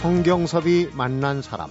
성경섭이 0.00 0.92
만난 0.94 1.42
사람 1.42 1.68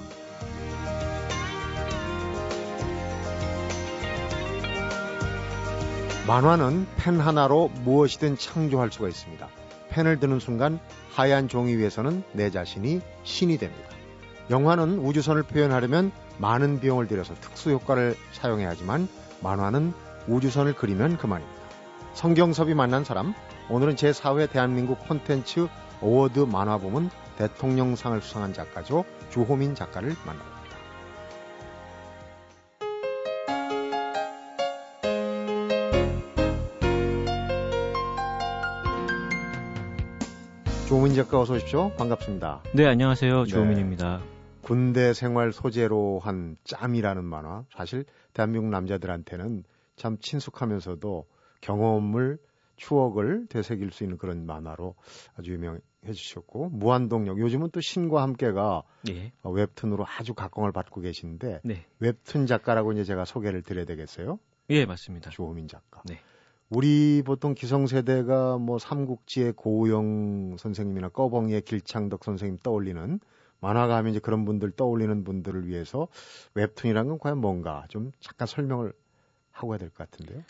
만화는 6.28 6.86
펜 6.96 7.20
하나로 7.20 7.72
무엇이든 7.84 8.38
창조할 8.38 8.92
수가 8.92 9.08
있습니다. 9.08 9.48
펜을 9.90 10.20
드는 10.20 10.40
순간 10.40 10.80
하얀 11.12 11.48
종이 11.48 11.76
위에서는 11.76 12.22
내 12.34 12.52
자신이 12.52 13.02
신이 13.24 13.58
됩니다. 13.58 13.90
영화는 14.52 15.00
우주선을 15.00 15.42
표현하려면 15.42 16.12
많은 16.38 16.82
비용을 16.82 17.08
들여서 17.08 17.34
특수 17.42 17.72
효과를 17.72 18.16
사용해야 18.34 18.70
하지만 18.70 19.08
만화는 19.42 19.92
우주선을 20.28 20.76
그리면 20.76 21.18
그만입니다. 21.18 21.60
성경섭이 22.14 22.76
만난 22.76 23.04
사람 23.04 23.34
오늘은 23.72 23.96
제4회 23.96 24.52
대한민국 24.52 25.00
콘텐츠 25.08 25.68
어워드 26.00 26.42
만화 26.42 26.78
부문 26.78 27.10
대통령상을 27.40 28.22
수상한 28.22 28.52
작가죠. 28.52 29.06
주호민 29.30 29.74
작가를 29.74 30.14
만납니다. 30.26 30.60
주호민 40.90 41.14
작가 41.14 41.40
어서 41.40 41.54
오십시오. 41.54 41.92
반갑습니다. 41.96 42.64
네, 42.74 42.86
안녕하세요. 42.86 43.46
주호민입니다. 43.46 44.18
네. 44.18 44.24
군대 44.62 45.14
생활 45.14 45.54
소재로 45.54 46.20
한 46.22 46.58
짬이라는 46.66 47.24
만화. 47.24 47.64
사실 47.74 48.04
대한민국 48.34 48.70
남자들한테는 48.70 49.64
참 49.96 50.18
친숙하면서도 50.20 51.26
경험을 51.62 52.38
추억을 52.76 53.46
되새길 53.48 53.92
수 53.92 54.04
있는 54.04 54.18
그런 54.18 54.46
만화로 54.46 54.96
아주 55.38 55.54
유명 55.54 55.80
해 56.06 56.14
주셨고 56.14 56.70
무한동력 56.70 57.40
요즘은 57.40 57.72
또 57.72 57.82
신과 57.82 58.22
함께가 58.22 58.84
예. 59.10 59.32
웹툰으로 59.44 60.06
아주 60.06 60.34
각광을 60.34 60.72
받고 60.72 61.02
계신데 61.02 61.62
네. 61.64 61.86
웹툰 62.00 62.48
작가라고 62.48 62.94
이제 62.94 63.04
제가 63.04 63.26
소개를 63.26 63.62
드려야 63.64 63.86
되겠어요? 63.86 64.40
예, 64.70 64.86
맞습니다. 64.86 65.30
조호민 65.30 65.68
작가. 65.68 66.02
네. 66.06 66.20
우리 66.70 67.22
보통 67.26 67.54
기성세대가 67.54 68.58
뭐 68.60 68.78
삼국지의 68.78 69.54
고우영 69.54 70.58
선생님이나 70.58 71.10
꺼벙이의 71.10 71.64
길창덕 71.64 72.24
선생님 72.24 72.60
떠올리는 72.64 73.20
만화가 73.60 73.98
하면 73.98 74.12
이제 74.12 74.20
그런 74.20 74.46
분들 74.46 74.72
떠올리는 74.72 75.24
분들을 75.24 75.68
위해서 75.68 76.08
웹툰이란 76.54 77.08
건 77.10 77.20
과연 77.20 77.40
뭔가 77.40 77.86
좀 77.90 78.12
잠깐 78.22 78.48
설명을 78.48 78.94
하고 79.52 79.74
해야 79.74 79.80
될 79.80 79.90
것 79.90 80.10
같은데요. 80.10 80.44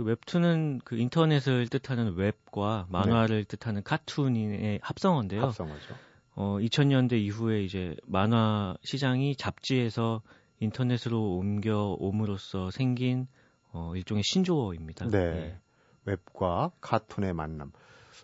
그 0.00 0.04
웹툰은 0.04 0.80
그 0.82 0.96
인터넷을 0.96 1.68
뜻하는 1.68 2.14
웹과 2.16 2.86
만화를 2.88 3.44
네. 3.44 3.56
뜻하는 3.56 3.82
카툰의 3.82 4.80
합성어인데요. 4.82 5.42
합성어죠. 5.42 5.94
어, 6.36 6.56
2000년대 6.58 7.20
이후에 7.20 7.62
이제 7.62 7.94
만화 8.06 8.78
시장이 8.82 9.36
잡지에서 9.36 10.22
인터넷으로 10.58 11.36
옮겨 11.36 11.94
옴으로써 11.98 12.70
생긴 12.70 13.26
어, 13.72 13.92
일종의 13.94 14.22
신조어입니다. 14.24 15.08
네. 15.08 15.32
네. 15.32 15.58
웹과 16.06 16.70
카툰의 16.80 17.34
만남. 17.34 17.70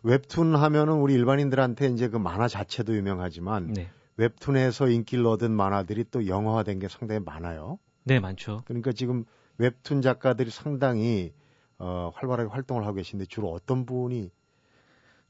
웹툰 0.03 0.55
하면은 0.55 0.95
우리 0.95 1.13
일반인들한테 1.13 1.89
이제 1.89 2.09
그 2.09 2.17
만화 2.17 2.49
자체도 2.49 2.97
유명하지만 2.97 3.75
네. 3.75 3.91
웹툰에서 4.17 4.89
인기를 4.89 5.27
얻은 5.27 5.53
만화들이 5.53 6.07
또 6.11 6.27
영화화된 6.27 6.79
게 6.79 6.89
상당히 6.89 7.21
많아요. 7.23 7.79
네, 8.05 8.19
많죠. 8.19 8.63
그러니까 8.65 8.93
지금 8.93 9.27
웹툰 9.59 10.01
작가들이 10.01 10.49
상당히 10.49 11.35
어, 11.79 12.11
활발하게 12.15 12.51
활동을 12.51 12.85
하고 12.85 12.97
계신데 12.97 13.27
주로 13.27 13.53
어떤 13.53 13.87
분이 13.87 14.31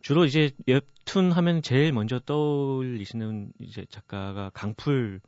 주로 0.01 0.25
이제 0.25 0.53
웹툰 0.67 1.33
하면 1.33 1.63
제일 1.63 1.93
먼저 1.93 2.21
떠올리시는 2.21 3.53
이제 3.61 3.85
작가가 3.91 4.51
강풀 4.55 5.21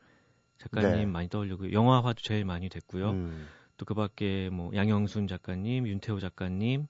작가님 0.59 0.93
네. 0.93 1.07
많이 1.07 1.29
떠올리고 1.29 1.73
영화화도 1.73 2.23
제일 2.23 2.45
많이 2.45 2.69
됐고요. 2.69 3.11
음. 3.11 3.49
또 3.79 3.87
그 3.87 3.95
밖에 3.95 4.51
뭐 4.51 4.71
양영순 4.75 5.29
작가님, 5.29 5.87
윤태호 5.87 6.19
작가님, 6.19 6.87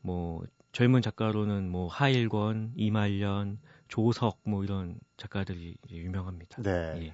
뭐 0.00 0.42
젊은 0.72 1.02
작가로는 1.02 1.70
뭐 1.70 1.88
하일권, 1.88 2.72
이말년, 2.74 3.58
조석 3.88 4.40
뭐 4.44 4.64
이런 4.64 4.98
작가들이 5.18 5.76
유명합니다. 5.90 6.62
네. 6.62 6.70
예. 7.06 7.12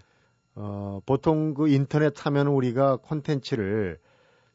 어, 0.55 1.01
보통 1.05 1.53
그 1.55 1.69
인터넷 1.69 2.15
하면 2.27 2.47
우리가 2.47 2.97
콘텐츠를 2.97 3.99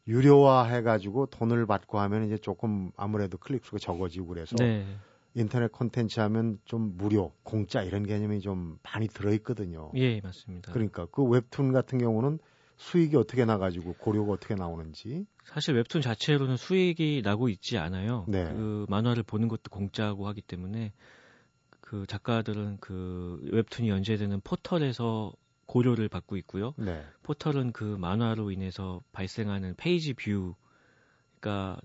유료화 0.08 0.66
해가지고 0.66 1.28
돈을 1.28 1.66
받고 1.66 2.00
하면 2.00 2.26
이제 2.26 2.38
조금 2.38 2.92
아무래도 2.96 3.38
클릭 3.38 3.66
수가 3.66 3.78
적어지고 3.78 4.28
그래서 4.28 4.56
네. 4.58 4.86
인터넷 5.34 5.72
콘텐츠 5.72 6.20
하면 6.20 6.60
좀 6.66 6.96
무료, 6.98 7.34
공짜 7.44 7.84
이런 7.84 8.06
개념이 8.06 8.40
좀 8.40 8.80
많이 8.84 9.08
들어있거든요. 9.08 9.92
예, 9.96 10.20
맞습니다. 10.22 10.72
그러니까 10.72 11.06
그 11.12 11.24
웹툰 11.24 11.74
같은 11.74 12.00
경우는 12.00 12.40
수익이 12.78 13.16
어떻게 13.18 13.44
나가지고 13.46 13.94
고료가 13.94 14.34
어떻게 14.34 14.56
나오는지 14.56 15.26
사실 15.44 15.76
웹툰 15.76 16.02
자체로는 16.02 16.58
수익이 16.58 17.22
나고 17.24 17.50
있지 17.50 17.78
않아요. 17.78 18.26
네. 18.28 18.46
그 18.46 18.86
만화를 18.90 19.24
보는 19.24 19.48
것도 19.48 19.70
공짜고 19.72 20.28
하기 20.28 20.42
때문에 20.42 20.94
그 21.82 22.06
작가들은 22.08 22.78
그 22.80 23.40
웹툰이 23.52 23.90
연재되는 23.90 24.42
포털에서 24.42 25.34
고료를 25.68 26.10
받고 26.10 26.38
있고요. 26.38 26.74
네. 26.78 27.04
포털은 27.24 27.72
그 27.74 27.84
만화로 27.84 28.52
인해서 28.52 29.02
발생하는 29.12 29.76
page 29.78 30.14
view, 30.14 30.56
그러니까 31.40 31.80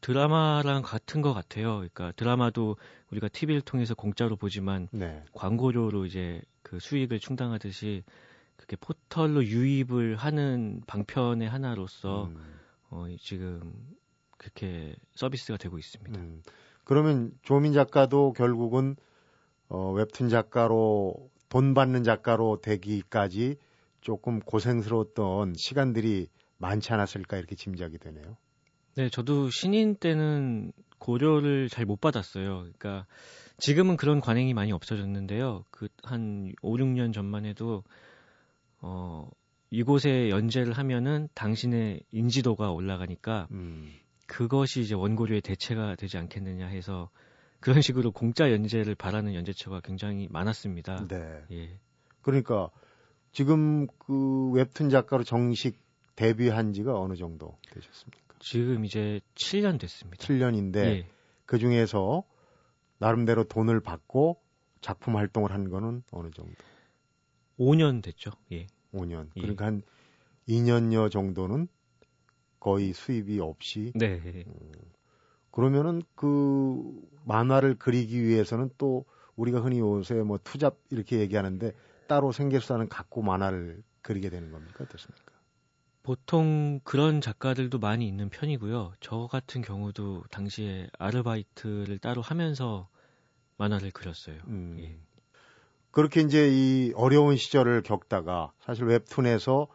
드라마랑 0.00 0.82
같은 0.82 1.20
것 1.20 1.34
같아요. 1.34 1.76
그러니까 1.76 2.12
드라마도 2.12 2.76
우리가 3.10 3.28
TV를 3.28 3.60
통해서 3.60 3.94
공짜로 3.94 4.36
보지만 4.36 4.88
네. 4.92 5.24
광고료로 5.32 6.06
이제 6.06 6.40
그 6.62 6.78
수익을 6.78 7.18
충당하듯이 7.18 8.04
그게 8.56 8.76
포털로 8.76 9.44
유입을 9.44 10.16
하는 10.16 10.80
방편의 10.86 11.48
하나로서 11.48 12.26
음. 12.26 12.60
어, 12.90 13.06
지금 13.18 13.74
그렇게 14.38 14.94
서비스가 15.14 15.58
되고 15.58 15.78
있습니다. 15.78 16.18
음. 16.18 16.42
그러면 16.84 17.32
조민 17.42 17.72
작가도 17.72 18.32
결국은 18.32 18.96
어, 19.68 19.90
웹툰 19.92 20.28
작가로 20.28 21.30
돈 21.56 21.72
받는 21.72 22.04
작가로 22.04 22.60
되기까지 22.60 23.56
조금 24.02 24.40
고생스러웠던 24.40 25.54
시간들이 25.56 26.26
많지 26.58 26.92
않았을까 26.92 27.38
이렇게 27.38 27.54
짐작이 27.56 27.96
되네요. 27.96 28.36
네, 28.94 29.08
저도 29.08 29.48
신인 29.48 29.94
때는 29.94 30.72
고려를 30.98 31.70
잘 31.70 31.86
못 31.86 31.98
받았어요. 31.98 32.58
그러니까 32.58 33.06
지금은 33.56 33.96
그런 33.96 34.20
관행이 34.20 34.52
많이 34.52 34.70
없어졌는데요. 34.72 35.64
그 35.70 35.88
한 36.02 36.52
5, 36.60 36.76
6년 36.76 37.14
전만 37.14 37.46
해도 37.46 37.84
어 38.82 39.30
이곳에 39.70 40.28
연재를 40.28 40.74
하면은 40.74 41.28
당신의 41.32 42.02
인지도가 42.12 42.70
올라가니까 42.70 43.48
음. 43.52 43.94
그것이 44.26 44.82
이제 44.82 44.94
원고료의 44.94 45.40
대체가 45.40 45.94
되지 45.94 46.18
않겠느냐 46.18 46.66
해서 46.66 47.08
그런 47.66 47.82
식으로 47.82 48.12
공짜 48.12 48.52
연재를 48.52 48.94
바라는 48.94 49.34
연재처가 49.34 49.80
굉장히 49.80 50.28
많았습니다. 50.30 51.08
네. 51.08 51.42
예. 51.50 51.80
그러니까 52.22 52.70
지금 53.32 53.88
그 53.98 54.52
웹툰 54.52 54.88
작가로 54.88 55.24
정식 55.24 55.76
데뷔한 56.14 56.74
지가 56.74 56.96
어느 56.96 57.16
정도 57.16 57.58
되셨습니까? 57.72 58.36
지금 58.38 58.84
이제 58.84 59.20
7년 59.34 59.80
됐습니다. 59.80 60.24
7년인데 60.24 60.76
예. 60.76 61.06
그 61.44 61.58
중에서 61.58 62.22
나름대로 62.98 63.42
돈을 63.42 63.80
받고 63.80 64.40
작품 64.80 65.16
활동을 65.16 65.50
한 65.50 65.68
거는 65.68 66.04
어느 66.12 66.30
정도? 66.30 66.54
5년 67.58 68.00
됐죠. 68.00 68.30
예. 68.52 68.68
5년. 68.94 69.30
예. 69.38 69.40
그러니까 69.40 69.66
한 69.66 69.82
2년여 70.48 71.10
정도는 71.10 71.66
거의 72.60 72.92
수입이 72.92 73.40
없이 73.40 73.90
네. 73.96 74.20
음, 74.46 74.72
그러면은 75.56 76.02
그 76.14 76.82
만화를 77.24 77.76
그리기 77.78 78.22
위해서는 78.22 78.68
또 78.76 79.06
우리가 79.36 79.60
흔히 79.60 79.78
요새 79.78 80.16
뭐 80.16 80.38
투잡 80.44 80.76
이렇게 80.90 81.18
얘기하는데 81.18 81.72
따로 82.06 82.30
생계수단을 82.30 82.90
갖고 82.90 83.22
만화를 83.22 83.82
그리게 84.02 84.28
되는 84.28 84.50
겁니까? 84.50 84.84
어떻습니까? 84.84 85.32
보통 86.02 86.80
그런 86.84 87.22
작가들도 87.22 87.78
많이 87.78 88.06
있는 88.06 88.28
편이고요. 88.28 88.92
저 89.00 89.28
같은 89.28 89.62
경우도 89.62 90.24
당시에 90.30 90.88
아르바이트를 90.98 92.00
따로 92.00 92.20
하면서 92.20 92.90
만화를 93.56 93.92
그렸어요. 93.92 94.38
음. 94.48 94.76
예. 94.78 95.00
그렇게 95.90 96.20
이제 96.20 96.50
이 96.50 96.92
어려운 96.94 97.38
시절을 97.38 97.82
겪다가 97.82 98.52
사실 98.60 98.84
웹툰에서 98.84 99.68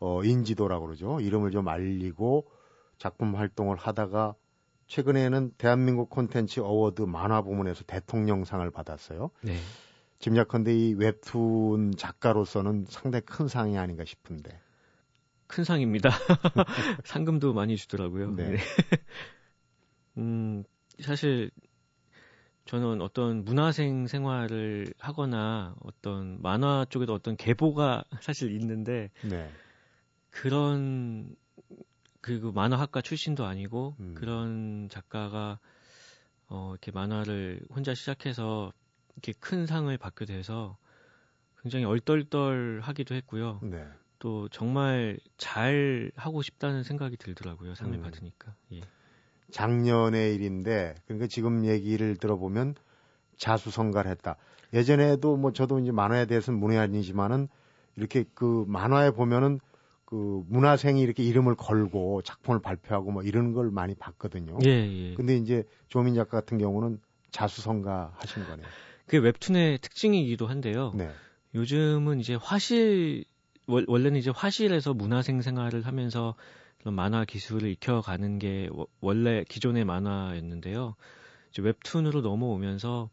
어, 0.00 0.24
인지도라고 0.24 0.86
그러죠. 0.86 1.20
이름을 1.20 1.52
좀 1.52 1.68
알리고 1.68 2.50
작품 2.98 3.36
활동을 3.36 3.76
하다가 3.76 4.34
최근에는 4.90 5.52
대한민국 5.56 6.10
콘텐츠 6.10 6.58
어워드 6.58 7.02
만화 7.02 7.42
부문에서 7.42 7.84
대통령상을 7.84 8.68
받았어요. 8.72 9.30
네. 9.42 9.54
짐작컨대 10.18 10.74
이 10.74 10.94
웹툰 10.94 11.92
작가로서는 11.96 12.86
상당히 12.88 13.24
큰 13.24 13.46
상이 13.46 13.78
아닌가 13.78 14.04
싶은데. 14.04 14.60
큰 15.46 15.62
상입니다. 15.62 16.10
상금도 17.04 17.52
많이 17.54 17.76
주더라고요. 17.76 18.32
네. 18.32 18.50
네. 18.50 18.56
음, 20.18 20.64
사실 21.00 21.52
저는 22.64 23.00
어떤 23.00 23.44
문화생 23.44 24.08
생활을 24.08 24.92
하거나 24.98 25.76
어떤 25.84 26.42
만화 26.42 26.84
쪽에도 26.90 27.14
어떤 27.14 27.36
계보가 27.36 28.02
사실 28.22 28.52
있는데 28.56 29.10
네. 29.22 29.48
그런 30.30 31.36
그 32.20 32.52
만화학과 32.54 33.00
출신도 33.00 33.44
아니고 33.44 33.96
음. 34.00 34.14
그런 34.14 34.88
작가가 34.90 35.58
어 36.48 36.70
이렇게 36.72 36.90
만화를 36.90 37.62
혼자 37.74 37.94
시작해서 37.94 38.72
이렇게 39.14 39.32
큰 39.38 39.66
상을 39.66 39.96
받게 39.96 40.26
돼서 40.26 40.76
굉장히 41.62 41.84
얼떨떨하기도 41.84 43.14
했고요. 43.14 43.60
네. 43.62 43.86
또 44.18 44.48
정말 44.48 45.18
잘 45.36 46.10
하고 46.14 46.42
싶다는 46.42 46.82
생각이 46.82 47.16
들더라고요. 47.16 47.74
상을 47.74 47.94
음. 47.94 48.02
받으니까. 48.02 48.54
예. 48.72 48.80
작년의 49.50 50.34
일인데 50.34 50.94
그러니까 51.06 51.26
지금 51.26 51.64
얘기를 51.64 52.16
들어보면 52.16 52.74
자수성가했다. 53.36 54.36
예전에도 54.74 55.36
뭐 55.36 55.52
저도 55.52 55.80
이제 55.80 55.90
만화에 55.90 56.26
대해서는 56.26 56.60
문외한이지만은 56.60 57.48
이렇게 57.96 58.24
그 58.34 58.64
만화에 58.68 59.10
보면은 59.10 59.58
그 60.10 60.42
문화생이 60.48 61.00
이렇게 61.00 61.22
이름을 61.22 61.54
걸고 61.54 62.22
작품을 62.22 62.60
발표하고 62.60 63.12
뭐 63.12 63.22
이런 63.22 63.52
걸 63.52 63.70
많이 63.70 63.94
봤거든요. 63.94 64.58
예, 64.64 64.68
예. 64.68 65.14
근데 65.14 65.36
이제 65.36 65.64
조민 65.88 66.16
작가 66.16 66.40
같은 66.40 66.58
경우는 66.58 67.00
자수성가 67.30 68.14
하신 68.16 68.44
거네요. 68.44 68.66
그게 69.06 69.18
웹툰의 69.18 69.78
특징이기도 69.78 70.48
한데요. 70.48 70.92
네. 70.96 71.10
요즘은 71.54 72.18
이제 72.18 72.34
화실 72.34 73.24
원래는 73.66 74.18
이제 74.18 74.32
화실에서 74.34 74.94
문화생 74.94 75.42
생활을 75.42 75.86
하면서 75.86 76.34
그런 76.78 76.94
만화 76.94 77.24
기술을 77.24 77.70
익혀가는 77.70 78.40
게 78.40 78.68
원래 79.00 79.44
기존의 79.48 79.84
만화였는데요. 79.84 80.96
이제 81.50 81.62
웹툰으로 81.62 82.20
넘어오면서 82.20 83.10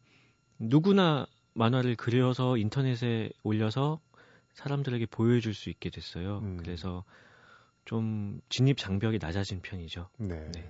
누구나 0.58 1.28
만화를 1.54 1.96
그려서 1.96 2.58
인터넷에 2.58 3.30
올려서 3.44 4.00
사람들에게 4.58 5.06
보여줄 5.08 5.54
수 5.54 5.70
있게 5.70 5.90
됐어요. 5.92 6.40
음. 6.40 6.58
그래서 6.58 7.04
좀 7.86 8.42
진입 8.50 8.78
장벽이 8.78 9.20
낮아진 9.22 9.62
편이죠. 9.62 10.10
네. 10.18 10.50
네. 10.52 10.70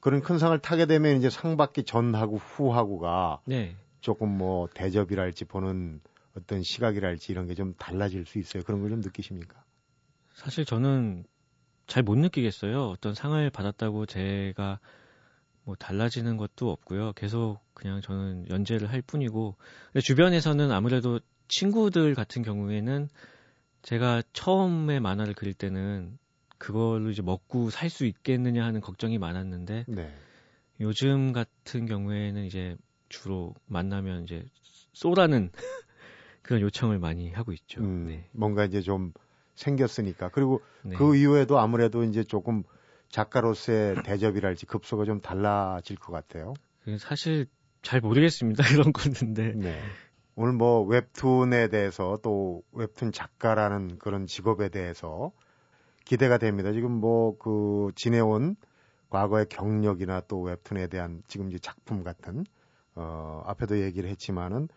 그런 0.00 0.22
큰 0.22 0.38
상을 0.38 0.58
타게 0.58 0.86
되면 0.86 1.18
이제 1.18 1.28
상 1.28 1.58
받기 1.58 1.84
전하고 1.84 2.38
후하고가 2.38 3.42
네. 3.44 3.76
조금 4.00 4.30
뭐 4.30 4.68
대접이랄지 4.72 5.44
보는 5.44 6.00
어떤 6.36 6.62
시각이랄지 6.62 7.30
이런 7.32 7.46
게 7.46 7.54
좀 7.54 7.74
달라질 7.74 8.24
수 8.24 8.38
있어요. 8.38 8.62
그런 8.62 8.80
걸 8.80 8.88
좀 8.90 9.00
느끼십니까? 9.00 9.62
사실 10.34 10.64
저는 10.64 11.24
잘 11.86 12.02
못 12.02 12.16
느끼겠어요. 12.16 12.88
어떤 12.88 13.14
상을 13.14 13.50
받았다고 13.50 14.06
제가 14.06 14.80
뭐 15.64 15.74
달라지는 15.76 16.38
것도 16.38 16.70
없고요. 16.70 17.12
계속 17.12 17.58
그냥 17.74 18.00
저는 18.00 18.48
연재를 18.48 18.88
할 18.90 19.02
뿐이고 19.02 19.56
주변에서는 20.02 20.72
아무래도 20.72 21.20
친구들 21.50 22.14
같은 22.14 22.42
경우에는 22.42 23.08
제가 23.82 24.22
처음에 24.32 25.00
만화를 25.00 25.34
그릴 25.34 25.54
때는 25.54 26.18
그걸로 26.58 27.10
이제 27.10 27.22
먹고 27.22 27.70
살 27.70 27.90
수 27.90 28.04
있겠느냐 28.06 28.64
하는 28.64 28.80
걱정이 28.80 29.18
많았는데 29.18 29.84
네. 29.88 30.14
요즘 30.80 31.32
같은 31.32 31.86
경우에는 31.86 32.44
이제 32.44 32.76
주로 33.08 33.54
만나면 33.66 34.24
이제 34.24 34.44
쏘라는 34.92 35.50
그런 36.42 36.62
요청을 36.62 36.98
많이 36.98 37.30
하고 37.32 37.52
있죠. 37.52 37.80
음, 37.80 38.06
네. 38.06 38.28
뭔가 38.32 38.64
이제 38.64 38.80
좀 38.80 39.12
생겼으니까 39.56 40.30
그리고 40.30 40.62
네. 40.82 40.96
그 40.96 41.16
이후에도 41.16 41.58
아무래도 41.58 42.04
이제 42.04 42.24
조금 42.24 42.62
작가로서의 43.08 44.02
대접이랄지 44.04 44.66
급소가 44.66 45.04
좀 45.04 45.20
달라질 45.20 45.96
것 45.96 46.12
같아요. 46.12 46.54
사실 46.98 47.46
잘 47.82 48.00
모르겠습니다. 48.00 48.62
그런 48.68 48.92
건데. 48.92 49.52
네. 49.56 49.80
오늘 50.42 50.54
뭐 50.54 50.80
웹툰에 50.84 51.68
대해서 51.68 52.18
또 52.22 52.62
웹툰 52.72 53.12
작가라는 53.12 53.98
그런 53.98 54.24
직업에 54.24 54.70
대해서 54.70 55.32
기대가 56.06 56.38
됩니다. 56.38 56.72
지금 56.72 56.92
뭐 56.92 57.36
그 57.38 57.92
지내온 57.94 58.56
과거의 59.10 59.44
경력이나 59.50 60.22
또 60.28 60.40
웹툰에 60.40 60.86
대한 60.86 61.22
지금 61.28 61.50
이제 61.50 61.58
작품 61.58 62.02
같은 62.02 62.46
어 62.94 63.42
앞에도 63.44 63.82
얘기를 63.82 64.08
했지만은 64.08 64.68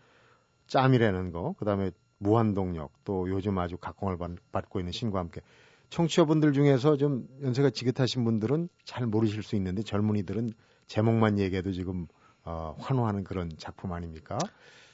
짬이라는 0.66 1.32
거, 1.32 1.54
그다음에 1.54 1.92
무한동력, 2.18 2.92
또 3.04 3.30
요즘 3.30 3.56
아주 3.58 3.78
각광을 3.78 4.18
받고 4.52 4.80
있는 4.80 4.92
신과 4.92 5.18
함께 5.18 5.40
청취자분들 5.88 6.52
중에서 6.52 6.98
좀 6.98 7.26
연세가 7.42 7.70
지긋하신 7.70 8.22
분들은 8.24 8.68
잘 8.84 9.06
모르실 9.06 9.42
수 9.42 9.56
있는데 9.56 9.82
젊은이들은 9.82 10.50
제목만 10.88 11.38
얘기해도 11.38 11.72
지금 11.72 12.06
어, 12.44 12.76
환호하는 12.78 13.24
그런 13.24 13.50
작품 13.56 13.94
아닙니까? 13.94 14.36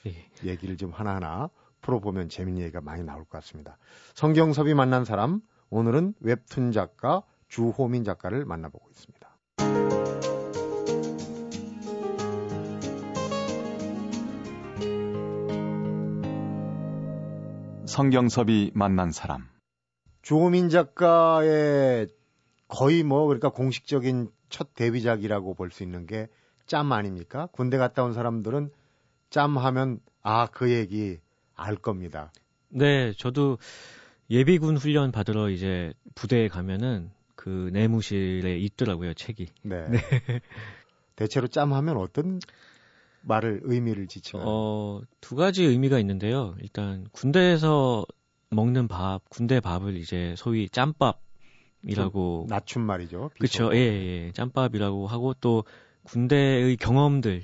예. 0.07 0.15
얘기를 0.45 0.77
좀 0.77 0.91
하나하나 0.91 1.51
풀어보면 1.81 2.29
재밌는 2.29 2.63
얘기가 2.63 2.81
많이 2.81 3.03
나올 3.03 3.25
것 3.25 3.31
같습니다. 3.39 3.79
성경섭이 4.15 4.75
만난 4.75 5.05
사람, 5.05 5.41
오늘은 5.71 6.15
웹툰 6.21 6.73
작가 6.73 7.23
주호민 7.49 8.05
작가를 8.05 8.45
만나보고 8.45 8.89
있습니다. 8.91 9.31
성경섭이 17.87 18.71
만난 18.75 19.11
사람. 19.11 19.49
주호민 20.23 20.69
작가의 20.69 22.09
거의 22.69 23.03
뭐 23.03 23.27
그러니까 23.27 23.49
공식적인 23.49 24.31
첫 24.49 24.75
데뷔작이라고 24.75 25.55
볼 25.55 25.71
수 25.71 25.83
있는 25.83 26.07
게 26.07 26.29
짬 26.71 26.93
아닙니까? 26.93 27.49
군대 27.51 27.79
갔다 27.79 28.05
온 28.05 28.13
사람들은 28.13 28.71
짬 29.31 29.57
하면 29.57 30.01
아 30.23 30.47
그 30.53 30.71
얘기 30.71 31.19
알 31.57 31.77
겁니다. 31.77 32.33
네, 32.69 33.13
저도 33.17 33.59
예비군 34.31 34.77
훈련 34.77 35.13
받으러 35.13 35.51
이제 35.51 35.93
부대에 36.15 36.49
가면은 36.49 37.11
그 37.35 37.71
내무실에 37.73 38.59
있더라고요 38.59 39.15
책이. 39.15 39.49
네. 39.63 39.89
네. 39.89 39.99
대체로 41.17 41.49
짬 41.49 41.73
하면 41.73 41.97
어떤 41.97 42.39
말을 43.23 43.61
의미를 43.65 44.07
지칭하는? 44.07 44.51
어, 44.51 45.03
두 45.21 45.37
가지 45.37 45.65
의미가 45.65 45.99
있는데요. 45.99 46.55
일단 46.61 47.07
군대에서 47.13 48.07
먹는 48.51 48.89
밥, 48.89 49.21
군대 49.29 49.61
밥을 49.61 49.97
이제 49.97 50.35
소위 50.37 50.69
짬밥이라고 50.71 52.47
낮춘 52.49 52.83
말이죠. 52.83 53.31
그렇죠. 53.35 53.71
예, 53.75 53.79
예. 53.79 54.33
짬밥이라고 54.33 55.07
하고 55.07 55.35
또 55.35 55.65
군대의 56.05 56.77
경험들을 56.77 57.43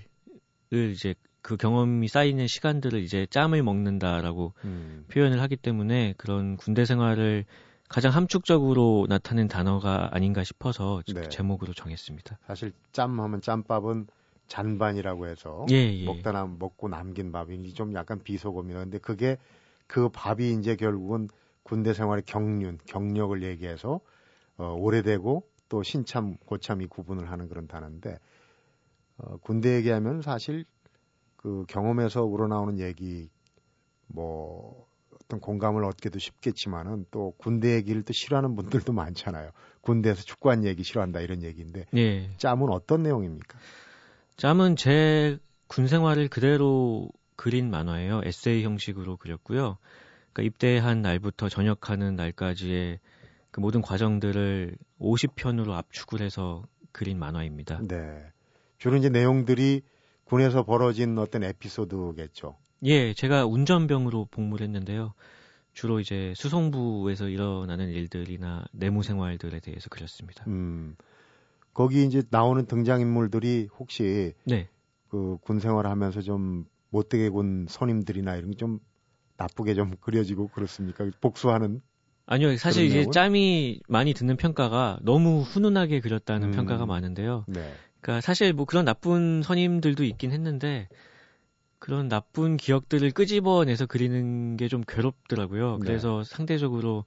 이제 0.70 1.14
그 1.46 1.56
경험이 1.56 2.08
쌓이는 2.08 2.48
시간들을 2.48 2.98
이제 2.98 3.24
짬을 3.30 3.62
먹는다라고 3.62 4.52
음. 4.64 5.04
표현을 5.12 5.40
하기 5.42 5.56
때문에 5.56 6.14
그런 6.16 6.56
군대 6.56 6.84
생활을 6.84 7.44
가장 7.88 8.12
함축적으로 8.12 9.06
나타낸 9.08 9.46
단어가 9.46 10.08
아닌가 10.10 10.42
싶어서 10.42 11.04
네. 11.06 11.28
제목으로 11.28 11.72
정했습니다. 11.72 12.40
사실 12.48 12.72
짬하면 12.90 13.40
짬밥은 13.42 14.08
잔반이라고 14.48 15.28
해서 15.28 15.66
예, 15.70 15.76
예. 15.76 16.04
먹다 16.04 16.32
남 16.32 16.56
먹고 16.58 16.88
남긴 16.88 17.30
밥이 17.30 17.74
좀 17.74 17.94
약간 17.94 18.18
비속어입니다. 18.24 18.80
근데 18.80 18.98
그게 18.98 19.36
그 19.86 20.08
밥이 20.08 20.50
이제 20.58 20.74
결국은 20.74 21.28
군대 21.62 21.94
생활의 21.94 22.24
경륜, 22.26 22.76
경력을 22.86 23.40
얘기해서 23.44 24.00
어, 24.56 24.74
오래되고 24.76 25.48
또 25.68 25.84
신참, 25.84 26.38
고참이 26.44 26.86
구분을 26.88 27.30
하는 27.30 27.48
그런 27.48 27.68
단어인데 27.68 28.18
어, 29.18 29.36
군대 29.36 29.76
얘기하면 29.76 30.22
사실 30.22 30.64
그 31.36 31.64
경험에서 31.68 32.24
우러나오는 32.24 32.78
얘기 32.78 33.28
뭐 34.06 34.86
어떤 35.14 35.40
공감을 35.40 35.84
얻기도 35.84 36.18
쉽겠지만은 36.18 37.06
또 37.10 37.34
군대 37.38 37.74
얘기를 37.74 38.02
또 38.02 38.12
싫어하는 38.12 38.56
분들도 38.56 38.92
많잖아요. 38.94 39.50
군대에서 39.80 40.22
축구한 40.22 40.64
얘기 40.64 40.82
싫어한다 40.82 41.20
이런 41.20 41.42
얘기인데 41.42 41.86
예. 41.96 42.30
짬은 42.38 42.68
어떤 42.70 43.02
내용입니까? 43.02 43.58
짬은 44.36 44.76
제 44.76 45.38
군 45.68 45.88
생활을 45.88 46.28
그대로 46.28 47.08
그린 47.34 47.70
만화예요. 47.70 48.22
에세이 48.24 48.64
형식으로 48.64 49.16
그렸고요. 49.16 49.78
그러니까 50.32 50.42
입대한 50.42 51.02
날부터 51.02 51.48
전역하는 51.48 52.16
날까지의 52.16 53.00
그 53.50 53.60
모든 53.60 53.82
과정들을 53.82 54.76
50편으로 55.00 55.72
압축을 55.72 56.20
해서 56.20 56.62
그린 56.92 57.18
만화입니다. 57.18 57.80
네. 57.88 58.22
주로 58.78 58.96
이제 58.96 59.08
내용들이 59.08 59.82
군에서 60.26 60.64
벌어진 60.64 61.16
어떤 61.18 61.44
에피소드겠죠. 61.44 62.56
예, 62.84 63.14
제가 63.14 63.46
운전병으로 63.46 64.28
복무를 64.30 64.66
했는데요. 64.66 65.14
주로 65.72 66.00
이제 66.00 66.32
수송부에서 66.36 67.28
일어나는 67.28 67.88
일들이나 67.90 68.64
내무 68.72 69.02
생활들에 69.02 69.60
대해서 69.60 69.88
그렸습니다. 69.88 70.44
음. 70.46 70.96
거기 71.74 72.04
이제 72.04 72.22
나오는 72.30 72.64
등장인물들이 72.66 73.68
혹시 73.78 74.32
네. 74.44 74.68
그군 75.08 75.60
생활을 75.60 75.90
하면서 75.90 76.22
좀 76.22 76.64
못되게 76.90 77.28
군 77.28 77.66
선임들이나 77.68 78.36
이런 78.36 78.50
게 78.50 78.56
좀 78.56 78.80
나쁘게 79.38 79.74
좀 79.74 79.94
그려지고 80.00 80.48
그렇습니까? 80.48 81.08
복수하는 81.20 81.82
아니요, 82.24 82.56
사실 82.56 82.86
이제 82.86 83.06
짬이 83.12 83.80
많이 83.86 84.12
듣는 84.14 84.36
평가가 84.36 84.98
너무 85.02 85.42
훈훈하게 85.42 86.00
그렸다는 86.00 86.48
음. 86.48 86.52
평가가 86.52 86.86
많은데요. 86.86 87.44
네. 87.46 87.72
그러니까 88.06 88.20
사실 88.20 88.52
뭐 88.52 88.66
그런 88.66 88.84
나쁜 88.84 89.42
선임들도 89.42 90.04
있긴 90.04 90.30
했는데 90.30 90.88
그런 91.80 92.08
나쁜 92.08 92.56
기억들을 92.56 93.10
끄집어내서 93.10 93.86
그리는 93.86 94.56
게 94.56 94.68
좀 94.68 94.82
괴롭더라고요. 94.86 95.78
네. 95.78 95.86
그래서 95.86 96.22
상대적으로 96.22 97.04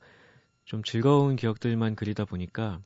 좀 0.65 0.83
즐거운 0.83 1.37
기억들만 1.37 1.95
그리다 1.95 2.25
보니까 2.25 2.81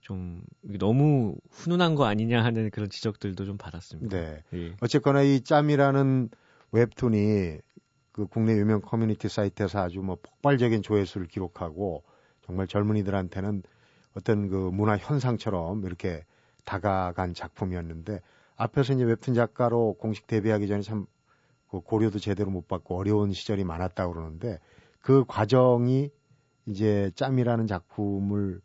좀 0.00 0.42
너무 0.62 1.36
훈훈한 1.50 1.94
거 1.94 2.04
아니냐 2.06 2.42
하는 2.42 2.68
그런 2.70 2.90
지적들도 2.90 3.44
좀 3.44 3.56
받았습니다. 3.58 4.16
네. 4.16 4.42
예. 4.54 4.72
어쨌거나 4.80 5.22
이 5.22 5.40
짬이라는 5.40 6.30
웹툰이 6.72 7.58
그 8.10 8.26
국내 8.26 8.54
유명 8.54 8.80
커뮤니티 8.80 9.28
사이트에서 9.28 9.78
아주 9.78 10.00
뭐 10.00 10.18
폭발적인 10.20 10.82
조회수를 10.82 11.28
기록하고 11.28 12.02
정말 12.44 12.66
젊은이들한테는 12.66 13.62
어떤 14.14 14.48
그 14.48 14.56
문화 14.72 14.96
현상처럼 14.96 15.84
이렇게 15.86 16.24
다가간 16.64 17.34
작품이었는데 17.34 18.20
앞에서 18.56 18.92
이제 18.92 19.04
웹툰 19.04 19.34
작가로 19.34 19.94
공식 19.94 20.26
데뷔하기 20.26 20.68
전에 20.68 20.82
참그 20.82 21.80
고려도 21.84 22.18
제대로 22.18 22.50
못 22.50 22.68
받고 22.68 22.96
어려운 22.96 23.32
시절이 23.32 23.64
많았다고 23.64 24.12
그러는데 24.12 24.58
그 25.00 25.24
과정이 25.26 26.10
이제 26.66 27.10
짬이라는 27.14 27.66
작품을 27.66 28.60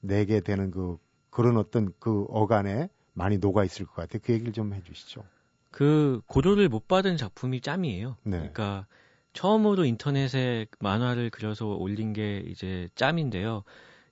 내게 0.00 0.40
되는 0.40 0.70
그 0.70 0.98
그런 1.30 1.56
어떤 1.56 1.92
그 1.98 2.26
어간에 2.28 2.88
많이 3.14 3.38
녹아 3.38 3.64
있을 3.64 3.86
것 3.86 3.94
같아요. 3.94 4.20
그 4.24 4.32
얘기를 4.32 4.52
좀 4.52 4.72
해주시죠. 4.74 5.24
그 5.70 6.20
고려를 6.26 6.68
못 6.68 6.88
받은 6.88 7.16
작품이 7.16 7.60
짬이에요. 7.60 8.16
네. 8.24 8.38
그러니까 8.38 8.86
처음으로 9.32 9.84
인터넷에 9.84 10.66
만화를 10.78 11.30
그려서 11.30 11.68
올린 11.68 12.12
게 12.12 12.42
이제 12.46 12.88
짬인데요. 12.94 13.64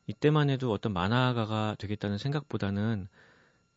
이때만 0.06 0.50
해도 0.50 0.72
어떤 0.72 0.92
만화가가 0.92 1.76
되겠다는 1.78 2.18
생각보다는 2.18 3.08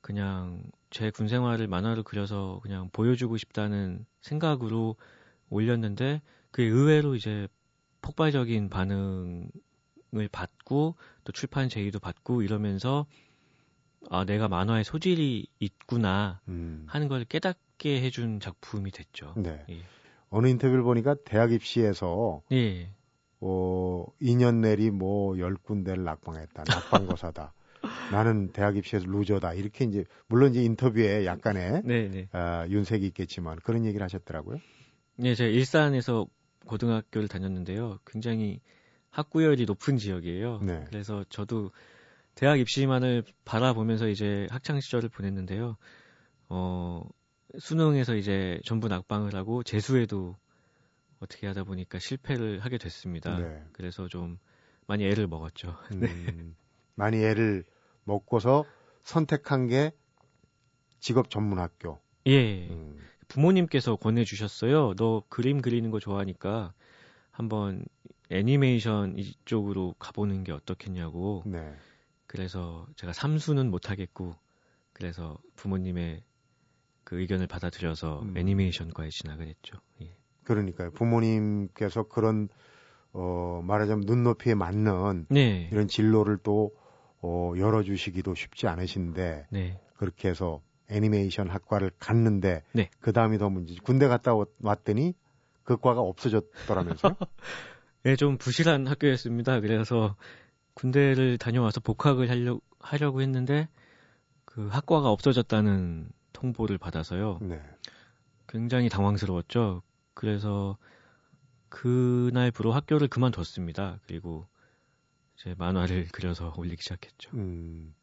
그냥 0.04 0.62
제 0.90 1.10
군 1.12 1.28
생활을 1.30 1.68
만화로 1.68 2.04
그려서 2.04 2.60
그냥 2.62 2.90
보여주고 2.92 3.38
싶다는 3.38 4.06
생각으로 4.22 4.98
올렸는데 5.50 6.22
그게 6.52 6.68
의외로 6.68 7.16
이제 7.16 7.48
폭발적인 8.02 8.70
반응을 8.70 9.48
받고 10.32 10.96
또 11.24 11.32
출판 11.32 11.70
제의도 11.70 12.00
받고 12.00 12.42
이러면서 12.42 13.06
아 14.10 14.26
내가 14.26 14.50
만화에 14.50 14.84
소질이 14.84 15.48
있구나 15.60 16.42
음. 16.50 16.84
하는 16.90 17.08
걸 17.08 17.24
깨닫게 17.24 18.02
해준 18.02 18.42
작품이 18.42 18.92
됐죠. 18.92 19.34
네. 19.38 19.64
예. 19.70 19.82
어느 20.30 20.48
인터뷰를 20.48 20.84
보니까 20.84 21.16
대학 21.24 21.54
입시에서 21.54 22.42
예. 22.52 22.92
어, 23.40 24.06
2년 24.22 24.56
내리 24.56 24.92
뭐 24.92 25.34
10군데를 25.36 26.00
낙방했다. 26.02 26.66
낙방고사다. 26.68 27.54
나는 28.12 28.52
대학 28.52 28.78
입시에서 28.78 29.06
루저다. 29.06 29.54
이렇게 29.54 29.86
이제 29.86 30.06
물론 30.28 30.52
이제 30.52 30.64
인터뷰에 30.64 31.26
약간의 31.26 31.82
네, 31.86 32.08
네. 32.10 32.30
어, 32.38 32.66
윤색이 32.70 33.06
있겠지만 33.08 33.58
그런 33.64 33.86
얘기를 33.86 34.04
하셨더라고요. 34.04 34.58
네, 35.18 35.36
제가 35.36 35.50
일산에서 35.50 36.28
고등학교를 36.66 37.28
다녔는데요. 37.28 38.00
굉장히 38.06 38.62
학구열이 39.10 39.66
높은 39.66 39.98
지역이에요. 39.98 40.60
네. 40.64 40.86
그래서 40.88 41.24
저도 41.30 41.72
대학 42.36 42.60
입시만을 42.60 43.24
바라보면서 43.46 44.08
이제 44.08 44.48
학창 44.50 44.80
시절을 44.80 45.10
보냈는데요. 45.10 45.78
어, 46.50 47.08
수능에서 47.60 48.16
이제 48.16 48.60
전부 48.66 48.88
낙방을 48.88 49.36
하고 49.36 49.62
재수에도 49.62 50.36
어떻게 51.20 51.48
하다 51.48 51.64
보니까 51.64 52.00
실패를 52.00 52.60
하게 52.60 52.78
됐습니다. 52.78 53.38
네. 53.38 53.64
그래서 53.72 54.08
좀 54.08 54.40
많이 54.88 55.06
애를 55.06 55.28
먹었죠. 55.28 55.78
네. 55.96 56.08
음, 56.08 56.56
많이 56.96 57.24
애를 57.24 57.64
먹고서 58.04 58.66
선택한 59.04 59.68
게 59.68 59.92
직업 61.00 61.30
전문 61.30 61.60
학교. 61.60 62.00
예. 62.28 62.68
음. 62.70 63.00
부모님께서 63.28 63.96
권해 63.96 64.24
주셨어요. 64.24 64.94
너 64.96 65.24
그림 65.30 65.62
그리는 65.62 65.90
거 65.92 66.00
좋아하니까 66.00 66.74
한번 67.32 67.84
애니메이션 68.30 69.18
이쪽으로 69.18 69.96
가보는 70.00 70.44
게 70.44 70.52
어떻겠냐고. 70.52 71.44
네. 71.46 71.74
그래서 72.28 72.88
제가 72.96 73.14
삼수는 73.14 73.70
못 73.70 73.90
하겠고, 73.90 74.36
그래서 74.94 75.38
부모님의 75.56 76.24
그 77.04 77.20
의견을 77.20 77.48
받아들여서 77.48 78.22
음. 78.24 78.38
애니메이션과에 78.38 79.10
진학을 79.10 79.48
했죠. 79.48 79.80
예. 80.02 80.16
그러니까요. 80.44 80.92
부모님께서 80.92 82.04
그런 82.04 82.50
어 83.12 83.62
말하자면 83.64 84.06
눈높이에 84.06 84.56
맞는 84.56 85.28
네. 85.30 85.70
이런 85.72 85.88
진로를 85.88 86.38
또 86.44 86.72
어, 87.24 87.54
열어주시기도 87.58 88.36
쉽지 88.36 88.68
않으신데 88.68 89.48
네. 89.50 89.80
그렇게 89.96 90.30
해서 90.30 90.62
애니메이션 90.90 91.50
학과를 91.50 91.92
갔는데 91.98 92.64
네. 92.74 92.90
그 93.00 93.14
다음이 93.14 93.38
더 93.38 93.50
문제지. 93.50 93.80
군대 93.80 94.08
갔다 94.08 94.34
왔더니 94.62 95.14
그 95.64 95.78
과가 95.78 96.02
없어졌더라면서요? 96.02 97.16
네, 98.04 98.18
좀 98.18 98.38
부실한 98.38 98.88
학교였습니다. 98.88 99.62
그래서 99.62 100.18
군대를 100.74 101.38
다녀와서 101.38 101.80
복학을 101.80 102.30
하려, 102.30 102.60
하려고 102.80 103.22
했는데 103.22 103.70
그 104.44 104.68
학과가 104.68 105.10
없어졌다는 105.10 106.10
통보를 106.34 106.78
받아서요. 106.78 107.40
네. 107.42 107.62
굉장히 108.50 108.90
당황스러웠죠. 108.90 109.82
그래서 110.14 110.78
그날부로 111.70 112.74
학교를 112.74 113.08
그만뒀습니다. 113.08 114.00
그리고 114.06 114.46
이 114.46 114.53
제 115.36 115.56
만화를 115.58 116.08
그려서 116.14 116.54
올리기 116.58 116.82
시작했죠. 116.82 117.32
음, 117.34 117.94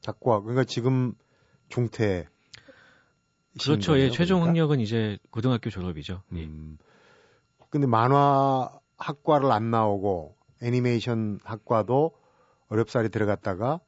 작과 0.00 0.40
그러니까 0.40 0.64
지금 0.64 1.14
중퇴 1.68 2.28
그렇죠. 3.60 3.98
예, 3.98 4.10
최종 4.10 4.40
그러니까? 4.40 4.50
학력은 4.50 4.80
이제 4.80 5.18
고등학교 5.30 5.70
졸업이죠. 5.70 6.22
예. 6.34 6.44
음. 6.44 6.78
근데 7.70 7.86
만화 7.86 8.70
학과를 8.96 9.50
안 9.50 9.70
나오고 9.70 10.36
애니메이션 10.62 11.38
학과도 11.44 12.12
어렵사리 12.68 13.08
들어갔다가 13.08 13.80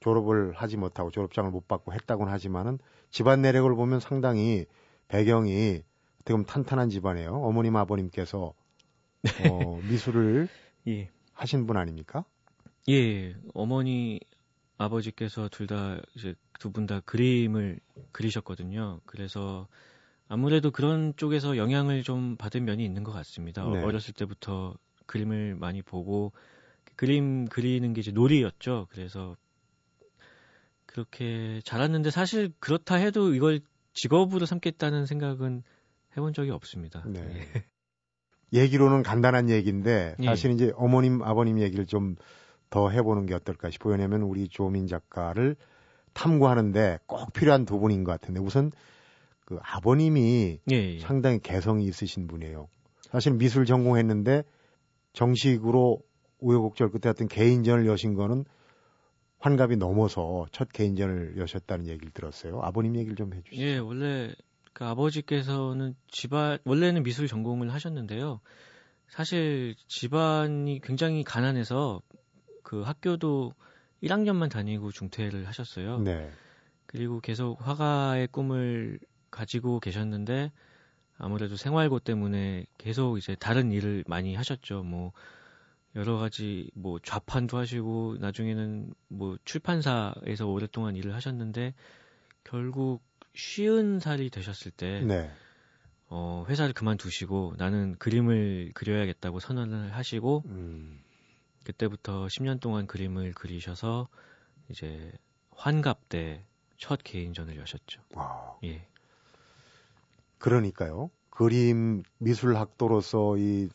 졸업을 0.00 0.52
하지 0.52 0.76
못하고 0.76 1.10
졸업장을 1.10 1.50
못 1.50 1.66
받고 1.66 1.92
했다고는 1.92 2.32
하지만은 2.32 2.78
집안 3.10 3.42
내력을 3.42 3.74
보면 3.74 4.00
상당히 4.00 4.66
배경이 5.08 5.82
어떻게 6.16 6.34
보면 6.34 6.46
탄탄한 6.46 6.90
집안이에요. 6.90 7.32
어머님 7.32 7.76
아버님께서 7.76 8.54
네. 9.22 9.48
어, 9.48 9.80
미술을 9.88 10.48
예. 10.88 11.10
하신 11.34 11.66
분 11.66 11.76
아닙니까? 11.76 12.24
예, 12.88 13.34
어머니 13.54 14.20
아버지께서 14.78 15.48
둘 15.48 15.66
다 15.66 16.00
이제 16.16 16.34
두 16.58 16.70
분 16.72 16.86
다 16.86 17.00
그림을 17.00 17.78
그리셨거든요. 18.12 19.00
그래서 19.06 19.66
아무래도 20.28 20.70
그런 20.70 21.14
쪽에서 21.16 21.56
영향을 21.56 22.02
좀 22.02 22.36
받은 22.36 22.64
면이 22.64 22.84
있는 22.84 23.04
것 23.04 23.12
같습니다. 23.12 23.64
네. 23.64 23.82
어렸을 23.82 24.14
때부터 24.14 24.74
그림을 25.06 25.54
많이 25.56 25.82
보고 25.82 26.32
그림 26.96 27.46
그리는 27.46 27.92
게 27.92 28.00
이제 28.00 28.10
놀이였죠. 28.12 28.86
그래서 28.90 29.36
그렇게 30.86 31.60
자랐는데 31.64 32.10
사실 32.10 32.52
그렇다 32.60 32.94
해도 32.96 33.34
이걸 33.34 33.60
직업으로 33.92 34.46
삼겠다는 34.46 35.06
생각은 35.06 35.62
해본 36.16 36.32
적이 36.32 36.50
없습니다. 36.50 37.02
네. 37.06 37.20
예. 38.54 38.60
얘기로는 38.60 39.02
간단한 39.02 39.50
얘기인데 39.50 40.14
예. 40.20 40.24
사실 40.24 40.52
이제 40.52 40.72
어머님 40.76 41.22
아버님 41.22 41.58
얘기를 41.60 41.86
좀 41.86 42.16
더 42.74 42.90
해보는 42.90 43.26
게 43.26 43.34
어떨까 43.34 43.70
싶어요. 43.70 43.92
왜냐하면 43.92 44.22
우리 44.22 44.48
조민 44.48 44.88
작가를 44.88 45.54
탐구하는데 46.12 46.98
꼭 47.06 47.32
필요한 47.32 47.66
두 47.66 47.78
분인 47.78 48.02
것 48.02 48.10
같은데 48.10 48.40
우선 48.40 48.72
그 49.44 49.60
아버님이 49.62 50.58
예, 50.72 50.74
예. 50.74 50.98
상당히 50.98 51.38
개성이 51.38 51.84
있으신 51.84 52.26
분이에요. 52.26 52.66
사실 53.12 53.34
미술 53.34 53.64
전공했는데 53.64 54.42
정식으로 55.12 56.00
우여곡절 56.40 56.90
끝에 56.90 57.10
어떤 57.10 57.28
개인전을 57.28 57.86
여신 57.86 58.14
거는 58.14 58.44
환갑이 59.38 59.76
넘어서 59.76 60.46
첫 60.50 60.72
개인전을 60.72 61.36
여셨다는 61.38 61.86
얘기를 61.86 62.10
들었어요. 62.10 62.58
아버님 62.60 62.96
얘기를 62.96 63.14
좀 63.14 63.32
해주시죠. 63.34 63.62
예, 63.62 63.78
원래 63.78 64.34
그 64.74 64.84
아버지께서는 64.84 65.94
집안 66.08 66.58
원래는 66.64 67.04
미술 67.04 67.28
전공을 67.28 67.72
하셨는데요. 67.72 68.40
사실 69.08 69.76
집안이 69.86 70.80
굉장히 70.82 71.22
가난해서 71.22 72.02
그 72.64 72.82
학교도 72.82 73.54
1학년만 74.02 74.50
다니고 74.50 74.90
중퇴를 74.90 75.46
하셨어요. 75.46 76.00
네. 76.00 76.30
그리고 76.86 77.20
계속 77.20 77.56
화가의 77.66 78.28
꿈을 78.28 78.98
가지고 79.30 79.78
계셨는데 79.78 80.50
아무래도 81.18 81.56
생활고 81.56 82.00
때문에 82.00 82.66
계속 82.76 83.16
이제 83.18 83.36
다른 83.36 83.70
일을 83.70 84.04
많이 84.08 84.34
하셨죠. 84.34 84.82
뭐 84.82 85.12
여러 85.94 86.18
가지 86.18 86.68
뭐 86.74 86.98
좌판도 86.98 87.56
하시고 87.56 88.16
나중에는 88.18 88.92
뭐 89.06 89.38
출판사에서 89.44 90.48
오랫동안 90.48 90.96
일을 90.96 91.14
하셨는데 91.14 91.74
결국 92.42 93.02
쉬운 93.34 94.00
살이 94.00 94.30
되셨을 94.30 94.70
때 94.70 95.00
네. 95.00 95.30
어, 96.08 96.44
회사를 96.48 96.72
그만두시고 96.74 97.54
나는 97.56 97.96
그림을 97.98 98.72
그려야겠다고 98.74 99.40
선언을 99.40 99.94
하시고 99.94 100.44
음. 100.46 101.00
그때부터 101.64 102.26
10년 102.28 102.60
동안 102.60 102.86
그림을 102.86 103.32
그리셔서 103.32 104.08
이제 104.68 105.12
환갑 105.52 106.08
때 106.08 106.44
첫 106.84 107.00
개인전을 107.02 107.56
여셨죠. 107.56 108.02
와. 108.14 108.58
예. 108.64 108.86
그러니까요. 110.38 111.10
그림 111.30 112.02
미술 112.18 112.56
학도로서 112.56 113.38
이 113.38 113.68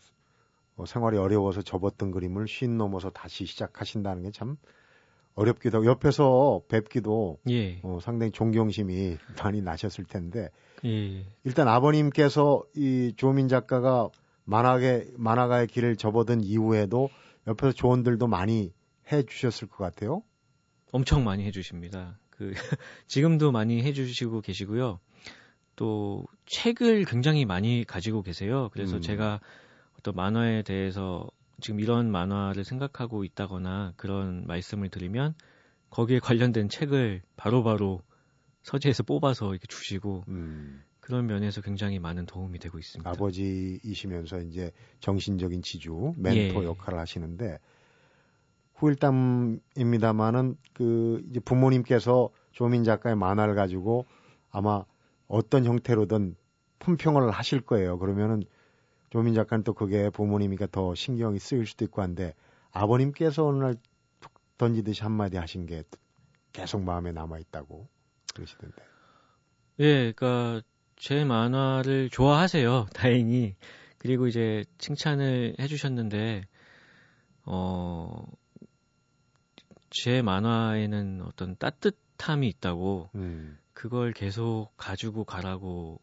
어, 0.76 0.86
생활이 0.86 1.18
어려워서 1.18 1.62
접었던 1.62 2.12
그림을 2.12 2.48
쉰 2.48 2.78
넘어서 2.78 3.10
다시 3.10 3.46
시작하신다는 3.46 4.24
게 4.24 4.32
참 4.32 4.58
어렵기도 5.40 5.78
하고 5.78 5.88
옆에서 5.88 6.62
뵙기도 6.68 7.40
예. 7.50 7.80
어, 7.84 8.00
상당히 8.02 8.32
존경심이 8.32 9.18
많이 9.42 9.62
나셨을 9.62 10.04
텐데 10.04 10.50
예. 10.84 11.26
일단 11.46 11.68
아버님께서 11.70 12.64
이 12.76 13.14
조민 13.16 13.48
작가가 13.48 14.10
만화계 14.44 15.14
만화가의 15.18 15.68
길을 15.68 15.96
접어든 15.96 16.42
이후에도 16.44 17.10
옆에서 17.48 17.72
조언들도 17.72 18.28
많이 18.28 18.74
해 19.12 19.24
주셨을 19.24 19.70
것 19.70 19.78
같아요. 19.78 20.24
엄청 20.92 21.24
많이 21.24 21.46
해 21.46 21.52
주십니다. 21.52 22.20
그 22.30 22.52
지금도 23.08 23.52
많이 23.54 23.82
해 23.82 23.94
주시고 23.94 24.42
계시고요. 24.42 25.00
또 25.78 26.26
책을 26.48 27.06
굉장히 27.06 27.46
많이 27.46 27.86
가지고 27.86 28.24
계세요. 28.24 28.70
그래서 28.74 28.98
음. 28.98 29.02
제가 29.02 29.40
어떤 29.98 30.16
만화에 30.16 30.64
대해서 30.64 31.30
지금 31.60 31.80
이런 31.80 32.12
만화를 32.12 32.64
생각하고 32.64 33.24
있다거나 33.24 33.94
그런 33.96 34.46
말씀을 34.48 34.90
드리면 34.90 35.36
거기에 35.90 36.20
관련된 36.20 36.70
책을 36.70 37.22
바로바로 37.36 37.78
바로 37.78 38.02
서재에서 38.64 39.04
뽑아서 39.04 39.52
이렇게 39.52 39.66
주시고 39.68 40.26
음. 40.28 40.84
그런 41.00 41.26
면에서 41.26 41.62
굉장히 41.62 41.98
많은 41.98 42.28
도움이 42.28 42.60
되고 42.60 42.78
있습니다. 42.78 43.10
아버지이시면서 43.10 44.42
이제 44.42 44.72
정신적인 45.00 45.64
지주, 45.64 46.14
멘토 46.18 46.62
예. 46.62 46.68
역할을 46.68 47.00
하시는데 47.00 47.58
후일담입니다만은 48.76 50.56
그 50.74 51.26
이제 51.30 51.40
부모님께서 51.40 52.30
조민 52.52 52.84
작가의 52.84 53.16
만화를 53.16 53.56
가지고 53.56 54.06
아마 54.52 54.86
어떤 55.28 55.66
형태로든 55.66 56.36
품평을 56.78 57.32
하실 57.32 57.62
거예요. 57.62 57.98
그러면은 57.98 58.44
조민 59.10 59.34
작가는 59.34 59.64
또 59.64 59.74
그게 59.74 60.10
부모님이니까 60.10 60.68
더 60.72 60.94
신경이 60.96 61.40
쓰일 61.40 61.66
수도 61.66 61.86
있고 61.86 62.02
한데 62.02 62.34
아버님께서 62.72 63.46
어느 63.46 63.64
날 63.64 63.76
툭 64.20 64.34
던지듯이 64.58 65.02
한마디 65.04 65.38
하신 65.38 65.66
게 65.66 65.84
계속 66.52 66.84
마음에 66.84 67.12
남아 67.12 67.40
있다고 67.40 67.88
그러시던데. 68.36 68.84
예, 69.80 70.12
그러니까 70.12 70.62
제 70.98 71.24
만화를 71.24 72.10
좋아하세요. 72.10 72.88
다행히. 72.94 73.56
그리고 73.98 74.28
이제 74.28 74.66
칭찬을 74.78 75.56
해주셨는데 75.60 76.46
어. 77.46 78.26
제 79.92 80.22
만화에는 80.22 81.24
어떤 81.26 81.56
따뜻함이 81.58 82.48
있다고 82.48 83.10
음. 83.16 83.58
그걸 83.74 84.14
계속 84.14 84.70
가지고 84.78 85.24
가라고 85.24 86.00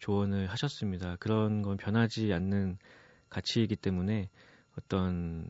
조언을 0.00 0.48
하셨습니다. 0.48 1.16
그런 1.20 1.62
건 1.62 1.76
변하지 1.76 2.32
않는 2.32 2.78
가치이기 3.28 3.76
때문에 3.76 4.28
어떤 4.76 5.46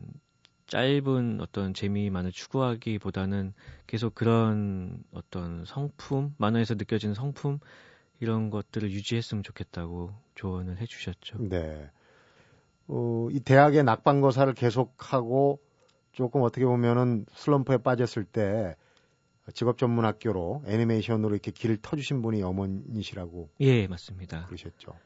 짧은 0.67 1.41
어떤 1.41 1.73
재미만을 1.73 2.31
추구하기보다는 2.31 3.53
계속 3.87 4.15
그런 4.15 5.03
어떤 5.11 5.65
성품, 5.65 6.33
만화에서 6.37 6.75
느껴지는 6.75 7.13
성품 7.13 7.59
이런 8.19 8.49
것들을 8.49 8.89
유지했으면 8.91 9.43
좋겠다고 9.43 10.13
조언을 10.35 10.79
해주셨죠. 10.79 11.39
네. 11.49 11.89
어, 12.87 13.27
이 13.31 13.39
대학의 13.39 13.83
낙방거사를 13.83 14.53
계속하고 14.53 15.59
조금 16.11 16.41
어떻게 16.41 16.65
보면은 16.65 17.25
슬럼프에 17.33 17.77
빠졌을 17.77 18.23
때 18.23 18.75
직업 19.53 19.77
전문 19.77 20.05
학교로 20.05 20.63
애니메이션으로 20.65 21.33
이렇게 21.33 21.51
길을 21.51 21.77
터주신 21.81 22.21
분이 22.21 22.43
어머니시라고. 22.43 23.49
예, 23.61 23.87
맞습니다. 23.87 24.45
그러셨죠. 24.45 24.97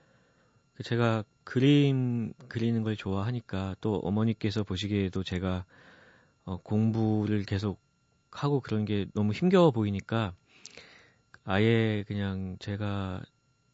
그 0.75 0.83
제가 0.83 1.23
그림 1.43 2.33
그리는 2.49 2.83
걸 2.83 2.95
좋아하니까 2.97 3.75
또 3.79 3.95
어머니께서 3.95 4.63
보시기에도 4.63 5.23
제가 5.23 5.65
어, 6.43 6.57
공부를 6.57 7.43
계속 7.43 7.79
하고 8.31 8.59
그런 8.59 8.83
게 8.83 9.05
너무 9.13 9.31
힘겨워 9.31 9.71
보이니까 9.71 10.33
아예 11.45 12.03
그냥 12.07 12.57
제가 12.59 13.23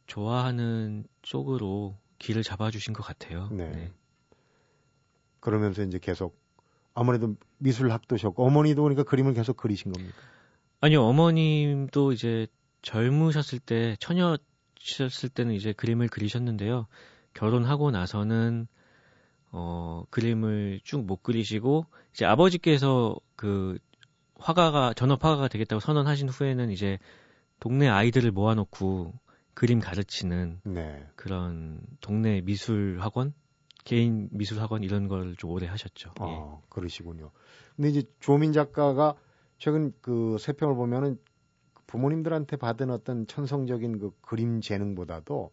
좋아하는 0.06 1.06
쪽으로 1.22 1.98
길을 2.20 2.44
잡아주신 2.44 2.94
것 2.94 3.02
같아요. 3.02 3.50
네. 3.52 3.70
네. 3.70 3.92
그러면서 5.40 5.82
이제 5.82 5.98
계속 5.98 6.40
아무래도 6.94 7.36
미술학도셨고 7.58 8.46
어머니도 8.46 8.84
그러니까 8.84 9.04
그림을 9.04 9.34
계속 9.34 9.58
그리신 9.58 9.92
겁니까? 9.92 10.18
아니요, 10.82 11.04
어머님도 11.04 12.12
이제 12.12 12.48
젊으셨을 12.82 13.60
때 13.60 13.96
처녀셨을 14.00 15.30
때는 15.34 15.54
이제 15.54 15.74
그림을 15.74 16.08
그리셨는데요. 16.10 16.88
결혼하고 17.34 17.92
나서는 17.92 18.68
어 19.52 20.04
그림을 20.10 20.80
쭉 20.84 21.04
못 21.04 21.22
그리시고 21.24 21.86
이제 22.14 22.26
아버지께서 22.26 23.16
그 23.36 23.78
화가가 24.36 24.94
전업 24.96 25.24
화가가 25.24 25.48
되겠다고 25.50 25.80
선언하신 25.80 26.30
후에는 26.30 26.72
이제 26.72 26.98
동네 27.60 27.88
아이들을 27.88 28.32
모아놓고 28.32 29.14
그림 29.54 29.80
가르치는 29.80 30.62
네. 30.64 31.06
그런 31.16 31.80
동네 32.00 32.42
미술 32.42 32.98
학원, 33.02 33.34
개인 33.84 34.30
미술 34.32 34.60
학원 34.60 34.84
이런 34.84 35.08
걸 35.08 35.36
좀 35.38 35.52
오래 35.52 35.68
하셨죠. 35.68 36.14
아, 36.20 36.28
예. 36.28 36.62
그러시군요. 36.70 37.32
근데 37.76 37.90
이제 37.90 38.04
조민 38.20 38.52
작가가 38.54 39.16
최근 39.62 39.94
그 40.02 40.38
세평을 40.40 40.74
보면은 40.76 41.20
부모님들한테 41.86 42.58
받은 42.58 42.90
어떤 42.90 43.28
천성적인 43.28 44.00
그 44.00 44.12
그림 44.22 44.60
재능보다도 44.60 45.52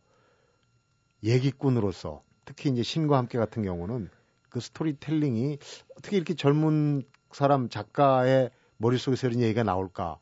얘기꾼으로서 1.22 2.22
특히 2.46 2.70
이제 2.70 2.82
신과 2.82 3.18
함께 3.18 3.36
같은 3.36 3.62
경우는 3.62 4.08
그 4.48 4.60
스토리텔링이 4.60 5.58
어떻게 5.98 6.16
이렇게 6.16 6.32
젊은 6.32 7.02
사람 7.32 7.68
작가의 7.68 8.50
머릿속에서 8.78 9.26
이런 9.26 9.42
얘기가 9.42 9.62
나올까 9.62 10.18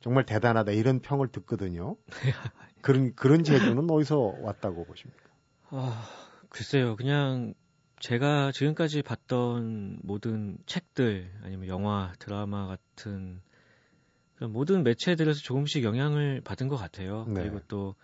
정말 0.00 0.26
대단하다 0.26 0.72
이런 0.72 0.98
평을 0.98 1.28
듣거든요. 1.28 1.96
그런 2.82 3.14
그런 3.14 3.44
재주는 3.44 3.88
어디서 3.88 4.18
왔다고 4.40 4.84
보십니까? 4.84 5.22
아 5.70 6.08
글쎄요, 6.48 6.96
그냥 6.96 7.54
제가 8.00 8.52
지금까지 8.52 9.02
봤던 9.02 10.00
모든 10.02 10.58
책들 10.66 11.30
아니면 11.42 11.68
영화, 11.68 12.12
드라마 12.18 12.66
같은 12.66 13.40
모든 14.40 14.82
매체들에서 14.84 15.40
조금씩 15.40 15.82
영향을 15.82 16.42
받은 16.42 16.68
것 16.68 16.76
같아요. 16.76 17.24
네. 17.28 17.42
그리고 17.42 17.60
또 17.68 17.94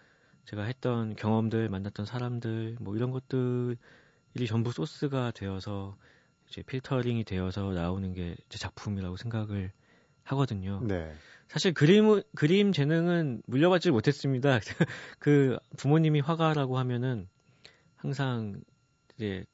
제가 0.47 0.65
했던 0.65 1.15
경험들, 1.15 1.69
만났던 1.69 2.07
사람들, 2.07 2.79
뭐 2.81 2.97
이런 2.97 3.11
것들이 3.11 3.77
전부 4.49 4.73
소스가 4.73 5.31
되어서 5.33 5.97
이제 6.49 6.63
필터링이 6.63 7.25
되어서 7.25 7.73
나오는 7.73 8.13
게 8.15 8.35
제 8.49 8.59
작품이라고 8.59 9.17
생각을 9.17 9.73
하거든요. 10.25 10.81
네. 10.87 11.13
사실 11.49 11.75
그림 11.75 12.23
그림 12.35 12.73
재능은 12.73 13.43
물려받지 13.47 13.91
못했습니다. 13.91 14.59
그 15.19 15.59
부모님이 15.77 16.21
화가라고 16.21 16.79
하면은 16.79 17.29
항상 17.97 18.63
이제 19.17 19.45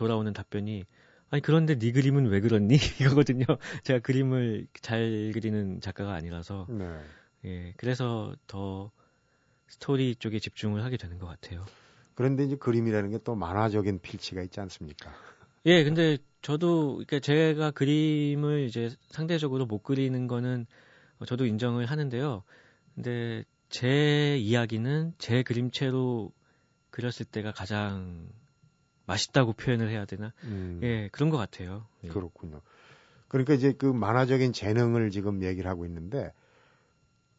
돌아오는 0.00 0.32
답변이 0.32 0.86
아니 1.28 1.42
그런데 1.42 1.78
네 1.78 1.92
그림은 1.92 2.26
왜 2.28 2.40
그렇니 2.40 2.74
이거거든요. 3.00 3.44
제가 3.84 3.98
그림을 4.00 4.66
잘 4.80 5.30
그리는 5.34 5.78
작가가 5.82 6.14
아니라서 6.14 6.66
네. 6.70 6.86
예 7.44 7.74
그래서 7.76 8.34
더 8.46 8.90
스토리 9.68 10.16
쪽에 10.16 10.38
집중을 10.38 10.82
하게 10.84 10.96
되는 10.96 11.18
것 11.18 11.26
같아요. 11.26 11.66
그런데 12.14 12.44
이제 12.44 12.56
그림이라는 12.56 13.10
게 13.10 13.18
또 13.24 13.34
만화적인 13.34 14.00
필치가 14.00 14.42
있지 14.42 14.60
않습니까? 14.60 15.12
예, 15.66 15.84
근데 15.84 16.16
저도 16.42 16.94
그러니까 16.94 17.20
제가 17.20 17.70
그림을 17.72 18.64
이제 18.66 18.90
상대적으로 19.10 19.66
못 19.66 19.82
그리는 19.82 20.26
거는 20.26 20.66
저도 21.26 21.44
인정을 21.46 21.86
하는데요. 21.86 22.42
근데 22.94 23.44
제 23.68 24.38
이야기는 24.38 25.14
제 25.18 25.42
그림체로 25.42 26.32
그렸을 26.90 27.26
때가 27.26 27.52
가장 27.52 28.28
맛있다고 29.10 29.54
표현을 29.54 29.90
해야 29.90 30.04
되나? 30.04 30.32
음. 30.44 30.80
예, 30.82 31.08
그런 31.08 31.30
것 31.30 31.36
같아요. 31.36 31.86
예. 32.04 32.08
그렇군요. 32.08 32.60
그러니까 33.28 33.54
이제 33.54 33.72
그 33.72 33.86
만화적인 33.86 34.52
재능을 34.52 35.10
지금 35.10 35.42
얘기를 35.42 35.68
하고 35.70 35.84
있는데 35.84 36.32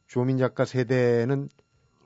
조민 0.07 0.37
작가 0.37 0.65
세대는 0.65 1.49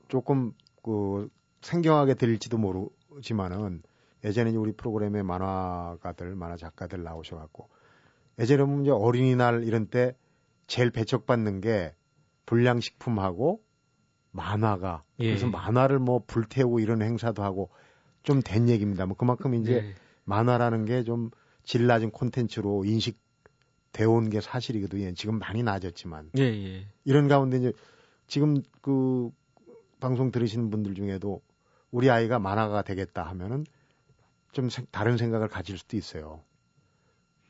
조금 0.07 0.53
그 0.83 1.29
생경하게 1.61 2.13
들릴지도 2.13 2.57
모르지만은 2.57 3.81
예전에 4.23 4.51
우리 4.55 4.71
프로그램에 4.71 5.23
만화가들, 5.23 6.35
만화 6.35 6.57
작가들 6.57 7.03
나오셔갖고 7.03 7.69
예전에 8.39 8.63
보면 8.63 8.81
이제 8.83 8.91
어린이날 8.91 9.63
이런 9.63 9.87
때 9.87 10.15
제일 10.67 10.91
배척받는 10.91 11.61
게 11.61 11.93
불량식품하고 12.45 13.63
만화가 14.31 15.03
예. 15.19 15.27
그래서 15.27 15.47
만화를 15.47 15.99
뭐 15.99 16.23
불태우고 16.25 16.79
이런 16.79 17.01
행사도 17.01 17.43
하고 17.43 17.71
좀 18.25 18.41
된 18.41 18.67
얘기입니다. 18.69 19.05
뭐 19.05 19.15
그만큼 19.15 19.53
이제 19.55 19.81
네. 19.81 19.95
만화라는 20.25 20.85
게 20.85 21.03
좀 21.03 21.31
질 21.63 21.87
낮은 21.87 22.11
콘텐츠로 22.11 22.85
인식되어 22.85 24.09
온 24.09 24.29
게 24.29 24.39
사실이거든요. 24.41 25.13
지금 25.15 25.39
많이 25.39 25.63
낮았지만. 25.63 26.29
예, 26.37 26.43
예. 26.43 26.87
이런 27.05 27.27
가운데 27.27 27.57
이제 27.57 27.73
지금 28.27 28.61
그 28.81 29.31
방송 29.99 30.31
들으시는 30.31 30.69
분들 30.69 30.93
중에도 30.95 31.41
우리 31.91 32.09
아이가 32.11 32.37
만화가 32.37 32.83
되겠다 32.83 33.23
하면은 33.23 33.65
좀 34.51 34.69
다른 34.91 35.17
생각을 35.17 35.47
가질 35.47 35.77
수도 35.77 35.97
있어요. 35.97 36.43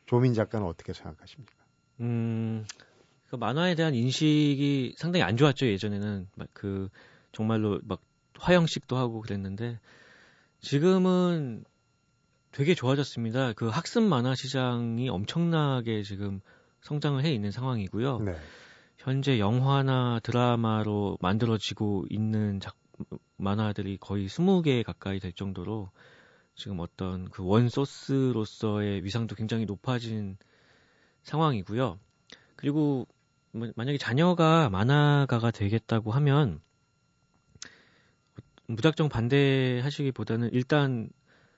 조민 0.06 0.34
작가는 0.34 0.66
어떻게 0.66 0.94
생각하십니까? 0.94 1.54
음, 2.02 2.66
그 3.30 3.36
만화에 3.36 3.76
대한 3.76 3.96
인식이 3.96 4.96
상당히 4.98 5.24
안 5.24 5.36
좋았죠 5.36 5.66
예전에는 5.66 6.28
그 6.54 6.90
정말로 7.32 7.80
막 7.84 8.02
화형식도 8.40 8.96
하고 8.98 9.22
그랬는데 9.22 9.80
지금은 10.66 11.64
되게 12.52 12.74
좋아졌습니다. 12.74 13.54
그 13.54 13.68
학습 13.68 14.02
만화 14.02 14.34
시장이 14.34 15.10
엄청나게 15.10 16.02
지금 16.02 16.42
성장을 16.82 17.24
해 17.24 17.32
있는 17.32 17.52
상황이고요. 17.52 18.20
네. 18.22 18.36
현재 18.98 19.38
영화나 19.38 20.20
드라마로 20.24 21.20
만들어지고 21.22 22.06
있는 22.10 22.60
작, 22.60 22.76
만화들이 23.38 23.98
거의 23.98 24.26
20개 24.26 24.84
가까이 24.84 25.20
될 25.20 25.34
정도로 25.34 25.92
지금 26.56 26.80
어떤 26.80 27.30
그 27.30 27.46
원소스로서의 27.46 29.04
위상도 29.04 29.36
굉장히 29.36 29.66
높아진 29.66 30.36
상황이고요. 31.22 32.00
그리고 32.56 33.06
뭐 33.52 33.72
만약에 33.76 34.00
자녀가 34.00 34.72
만화가가 34.72 35.52
되겠다고 35.52 36.10
하면 36.10 36.60
무작정 38.68 39.10
반대하시기보다는 39.10 40.50
일단 40.54 41.10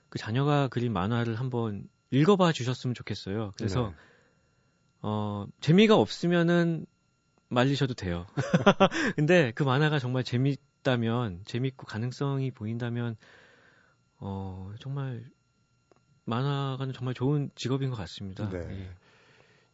그 0.08 0.18
자녀가 0.18 0.68
그린 0.68 0.92
만화를 0.92 1.36
한번 1.36 1.88
읽어봐 2.10 2.52
주셨으면 2.52 2.94
좋겠어요. 2.94 3.52
그래서 3.56 3.88
네. 3.88 3.94
어 5.02 5.46
재미가 5.60 5.96
없으면은 5.96 6.86
말리셔도 7.48 7.94
돼요. 7.94 8.26
근데 9.16 9.52
그 9.54 9.62
만화가 9.62 9.98
정말 9.98 10.24
재밌다면 10.24 11.42
재밌고 11.44 11.86
가능성이 11.86 12.50
보인다면 12.50 13.16
어 14.18 14.72
정말 14.80 15.24
만화가는 16.24 16.92
정말 16.92 17.14
좋은 17.14 17.50
직업인 17.54 17.90
것 17.90 17.96
같습니다. 17.96 18.48
네. 18.50 18.58
예. 18.58 18.90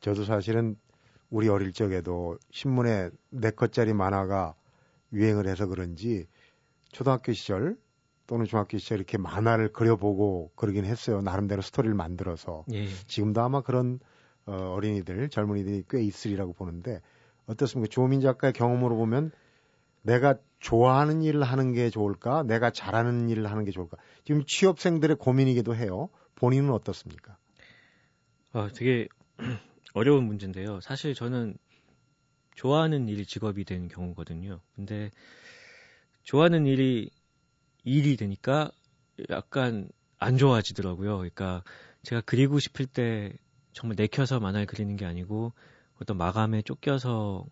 저도 0.01 0.25
사실은 0.25 0.77
우리 1.31 1.49
어릴 1.49 1.73
적에도 1.73 2.38
신문에 2.51 3.11
네 3.31 3.51
컷짜리 3.51 3.92
만화가 3.92 4.55
유행을 5.12 5.49
해서 5.49 5.66
그런지 5.66 6.27
초등학교 6.95 7.33
시절 7.33 7.77
또는 8.27 8.47
중학교 8.47 8.79
시절 8.79 8.99
이렇게 8.99 9.19
만화를 9.19 9.73
그려보고 9.73 10.53
그러긴 10.55 10.87
했어요. 10.87 11.21
나름대로 11.21 11.61
스토리를 11.61 11.95
만들어서. 11.95 12.65
예. 12.73 12.87
지금도 13.07 13.43
아마 13.43 13.61
그런 13.61 14.01
어, 14.47 14.75
어린이들, 14.77 15.29
젊은이들이 15.29 15.85
꽤 15.91 16.03
있으리라고 16.03 16.53
보는데 16.53 17.03
어떻습니까? 17.47 17.91
조민 17.91 18.21
작가의 18.21 18.53
경험으로 18.53 18.97
보면 18.97 19.33
내가 20.03 20.37
좋아하는 20.61 21.23
일을 21.23 21.43
하는 21.43 21.73
게 21.73 21.91
좋을까? 21.91 22.43
내가 22.43 22.71
잘하는 22.71 23.29
일을 23.29 23.51
하는 23.51 23.65
게 23.65 23.71
좋을까? 23.71 23.97
지금 24.25 24.45
취업생들의 24.47 25.17
고민이기도 25.17 25.75
해요. 25.75 26.09
본인은 26.37 26.71
어떻습니까? 26.71 27.37
아, 28.53 28.71
되게 28.75 29.09
어려운 29.95 30.25
문제인데요. 30.25 30.81
사실 30.81 31.15
저는 31.15 31.57
좋아하는 32.55 33.09
일이 33.09 33.27
직업이 33.27 33.65
된 33.65 33.89
경우거든요. 33.89 34.61
근데 34.77 35.11
좋아하는 36.25 36.67
일이 36.67 37.11
일이 37.85 38.17
되니까 38.17 38.71
약간 39.31 39.89
안 40.19 40.39
좋아지더라고요. 40.39 41.19
그러니까 41.19 41.63
제가 42.03 42.23
그리고 42.25 42.59
싶을 42.59 42.87
때 42.87 43.33
정말 43.73 43.97
내켜서 43.97 44.41
만화를 44.41 44.67
그리는 44.67 44.97
게 44.97 45.05
아니고 45.05 45.53
어떤 46.01 46.17
마감에 46.17 46.63
쫓겨서 46.63 47.47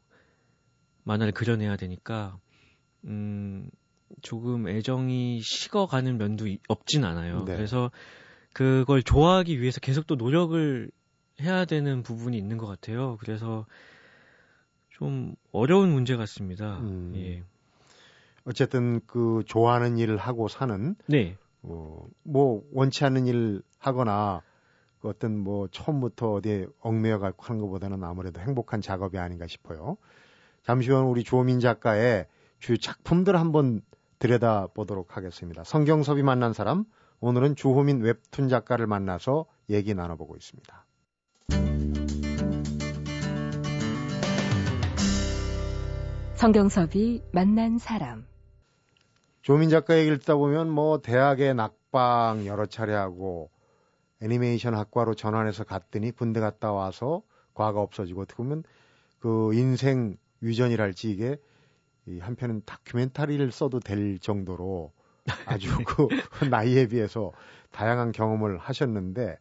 만화를 1.05 1.33
그려내야 1.33 1.77
되니까 1.77 2.39
음 3.05 3.69
조금 4.23 4.69
애정이 4.69 5.41
식어가는 5.43 6.19
면도 6.19 6.47
없진 6.69 7.05
않아요. 7.05 7.45
네. 7.45 7.57
그래서 7.57 7.91
그걸 8.53 9.03
좋아하기 9.03 9.61
위해서 9.61 9.81
계속 9.81 10.07
또 10.07 10.15
노력을 10.15 10.91
해야 11.41 11.65
되는 11.65 12.03
부분이 12.03 12.37
있는 12.37 12.59
것 12.59 12.67
같아요. 12.67 13.17
그래서 13.21 13.67
좀 14.91 15.35
어려운 15.51 15.91
문제 15.91 16.17
같습니다. 16.17 16.79
음. 16.81 17.13
예. 17.17 17.43
어쨌든 18.45 19.01
그 19.07 19.43
좋아하는 19.47 19.99
일을 19.99 20.17
하고 20.17 20.49
사는 20.49 20.95
네. 21.07 21.37
어, 21.63 22.07
뭐 22.23 22.63
원치 22.73 23.05
않는 23.05 23.27
일 23.27 23.63
하거나 23.79 24.43
그 25.01 25.09
어떤 25.09 25.39
뭐 25.39 25.69
처음부터 25.69 26.35
어디에 26.35 26.67
얽매여 26.81 27.19
갖고 27.19 27.45
하는 27.45 27.61
것보다는 27.61 28.03
아무래도 28.05 28.41
행복한 28.41 28.81
작업이 28.81 29.19
아닌가 29.19 29.47
싶어요. 29.47 29.97
잠시 30.63 30.91
후 30.91 30.99
우리 30.99 31.25
조민 31.25 31.61
작가의 31.61 32.27
주요 32.61 32.77
작품들 32.77 33.37
한번 33.37 33.81
들여다 34.21 34.69
보도록 34.69 35.17
하겠습니다. 35.17 35.65
성경섭이 35.65 36.23
만난 36.23 36.53
사람 36.53 36.85
오늘은 37.21 37.57
주호민 37.57 38.01
웹툰 38.01 38.49
작가를 38.49 38.87
만나서 38.87 39.47
얘기 39.71 39.95
나눠보고 39.95 40.37
있습니다. 40.37 40.87
성경섭이 46.35 47.23
만난 47.33 47.79
사람 47.79 48.32
조민 49.43 49.71
작가 49.71 49.99
얘기를 49.99 50.19
듣다 50.19 50.37
보면 50.37 50.71
뭐 50.71 50.99
대학에 50.99 51.53
낙방 51.53 52.47
여러 52.47 52.67
차례 52.67 52.95
하고 52.95 53.51
애니메이션 54.21 54.75
학과로 54.75 55.15
전환해서 55.15 55.65
갔더니 55.65 56.13
군대 56.13 56.39
갔다 56.39 56.71
와서 56.71 57.23
과가 57.55 57.81
없어지고 57.81 58.23
어떻게 58.23 58.37
보면 58.37 58.63
그 59.19 59.53
인생 59.55 60.17
유전이랄지 60.43 61.11
이게 61.11 61.37
이 62.07 62.21
한편은 62.21 62.63
다큐멘터리를 62.65 63.51
써도 63.51 63.81
될 63.81 64.19
정도로 64.21 64.93
아주 65.45 65.69
그 65.87 66.45
나이에 66.45 66.87
비해서 66.87 67.33
다양한 67.73 68.13
경험을 68.13 68.59
하셨는데 68.59 69.39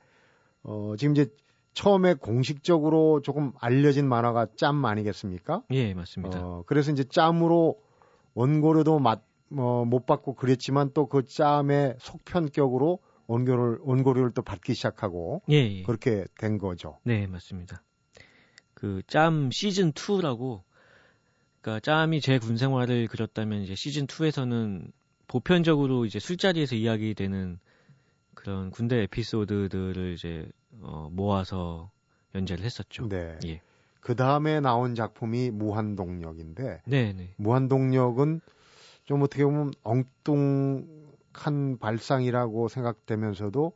어 0.64 0.96
지금 0.98 1.14
이제 1.14 1.28
처음에 1.74 2.16
공식적으로 2.16 3.22
조금 3.22 3.54
알려진 3.60 4.08
만화가 4.08 4.48
짬 4.56 4.84
아니겠습니까? 4.84 5.64
예, 5.72 5.94
맞습니다. 5.94 6.40
어 6.40 6.64
그래서 6.66 6.92
이제 6.92 7.04
짬으로 7.04 7.80
원고료도 8.34 9.00
맛 9.00 9.31
뭐못 9.52 10.06
받고 10.06 10.36
그랬지만 10.36 10.92
또 10.94 11.08
그 11.08 11.26
짬의 11.26 11.96
속편격으로 12.00 13.00
원고를 13.28 13.80
원고료를 13.82 14.32
또 14.34 14.42
받기 14.42 14.74
시작하고 14.74 15.42
예, 15.50 15.56
예. 15.56 15.84
그렇게 15.84 16.26
된 16.38 16.58
거죠. 16.58 16.98
네, 17.04 17.28
맞습니다. 17.28 17.82
그 18.74 19.02
짬 19.08 19.50
시즌 19.52 19.92
2라고 19.92 20.64
그러니까 21.62 21.80
짬이 21.82 22.22
제 22.22 22.40
군 22.40 22.58
생활을 22.58 23.08
그렸다면 23.08 23.62
이제 23.62 23.76
시즌 23.76 24.08
2에서는 24.08 24.92
보편적으로 25.28 26.06
이제 26.06 26.20
술자리에서 26.20 26.76
이야기되는 26.76 27.60
그런 28.34 28.72
군대 28.72 28.98
에피소드들을 29.04 30.14
이제 30.14 30.50
어, 30.82 31.10
모아서 31.12 31.92
연재를 32.36 32.64
했었죠. 32.66 33.08
네. 33.10 33.38
예. 33.46 33.62
그 34.00 34.16
다음에 34.16 34.60
나온 34.62 34.96
작품이 34.96 35.52
무한동력인데, 35.52 36.82
네, 36.86 37.14
네. 37.14 37.34
무한동력은 37.38 38.42
좀 39.12 39.22
어떻게 39.24 39.44
보면 39.44 39.74
엉뚱한 39.84 41.80
발상이라고 41.80 42.70
생각되면서도 42.70 43.74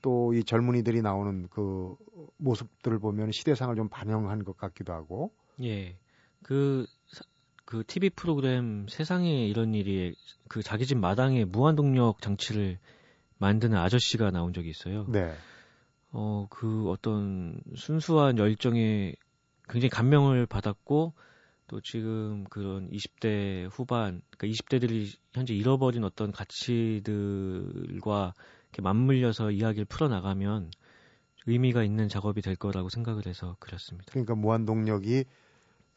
또 0.00 0.32
이 0.32 0.44
젊은이들이 0.44 1.02
나오는 1.02 1.48
그 1.50 1.96
모습들을 2.36 3.00
보면 3.00 3.32
시대상을 3.32 3.74
좀 3.74 3.88
반영한 3.88 4.44
것 4.44 4.56
같기도 4.56 4.92
하고. 4.92 5.32
예. 5.60 5.96
그, 6.44 6.86
그 7.64 7.82
TV 7.84 8.10
프로그램 8.10 8.86
세상에 8.88 9.44
이런 9.44 9.74
일이 9.74 10.14
그 10.48 10.62
자기 10.62 10.86
집 10.86 10.98
마당에 10.98 11.44
무한동력 11.44 12.22
장치를 12.22 12.78
만드는 13.38 13.76
아저씨가 13.76 14.30
나온 14.30 14.52
적이 14.52 14.70
있어요. 14.70 15.04
네. 15.08 15.34
어, 16.12 16.46
그 16.48 16.88
어떤 16.88 17.60
순수한 17.74 18.38
열정에 18.38 19.14
굉장히 19.68 19.90
감명을 19.90 20.46
받았고 20.46 21.12
또 21.70 21.80
지금 21.80 22.42
그런 22.50 22.90
20대 22.90 23.68
후반, 23.70 24.22
그러니까 24.36 24.48
20대들이 24.48 25.16
현재 25.32 25.54
잃어버린 25.54 26.02
어떤 26.02 26.32
가치들과 26.32 27.04
이렇게 28.64 28.82
맞물려서 28.82 29.52
이야기를 29.52 29.84
풀어나가면 29.84 30.72
의미가 31.46 31.84
있는 31.84 32.08
작업이 32.08 32.42
될 32.42 32.56
거라고 32.56 32.88
생각을 32.88 33.26
해서 33.26 33.54
그렸습니다. 33.60 34.10
그러니까 34.10 34.34
무한 34.34 34.64
동력이 34.64 35.26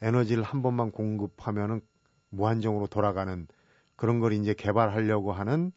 에너지를 0.01 0.43
한 0.43 0.61
번만 0.61 0.91
공급하면은 0.91 1.81
무한정으로 2.29 2.85
돌아가는 2.85 3.47
그런 3.95 4.19
걸 4.19 4.33
이제 4.33 4.53
개발하려고 4.53 5.31
하는 5.31 5.71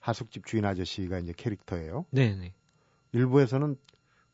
하숙집 0.00 0.46
주인 0.46 0.64
아저씨가 0.64 1.20
이제 1.20 1.32
캐릭터예요. 1.36 2.06
네네. 2.10 2.54
일부에서는 3.12 3.76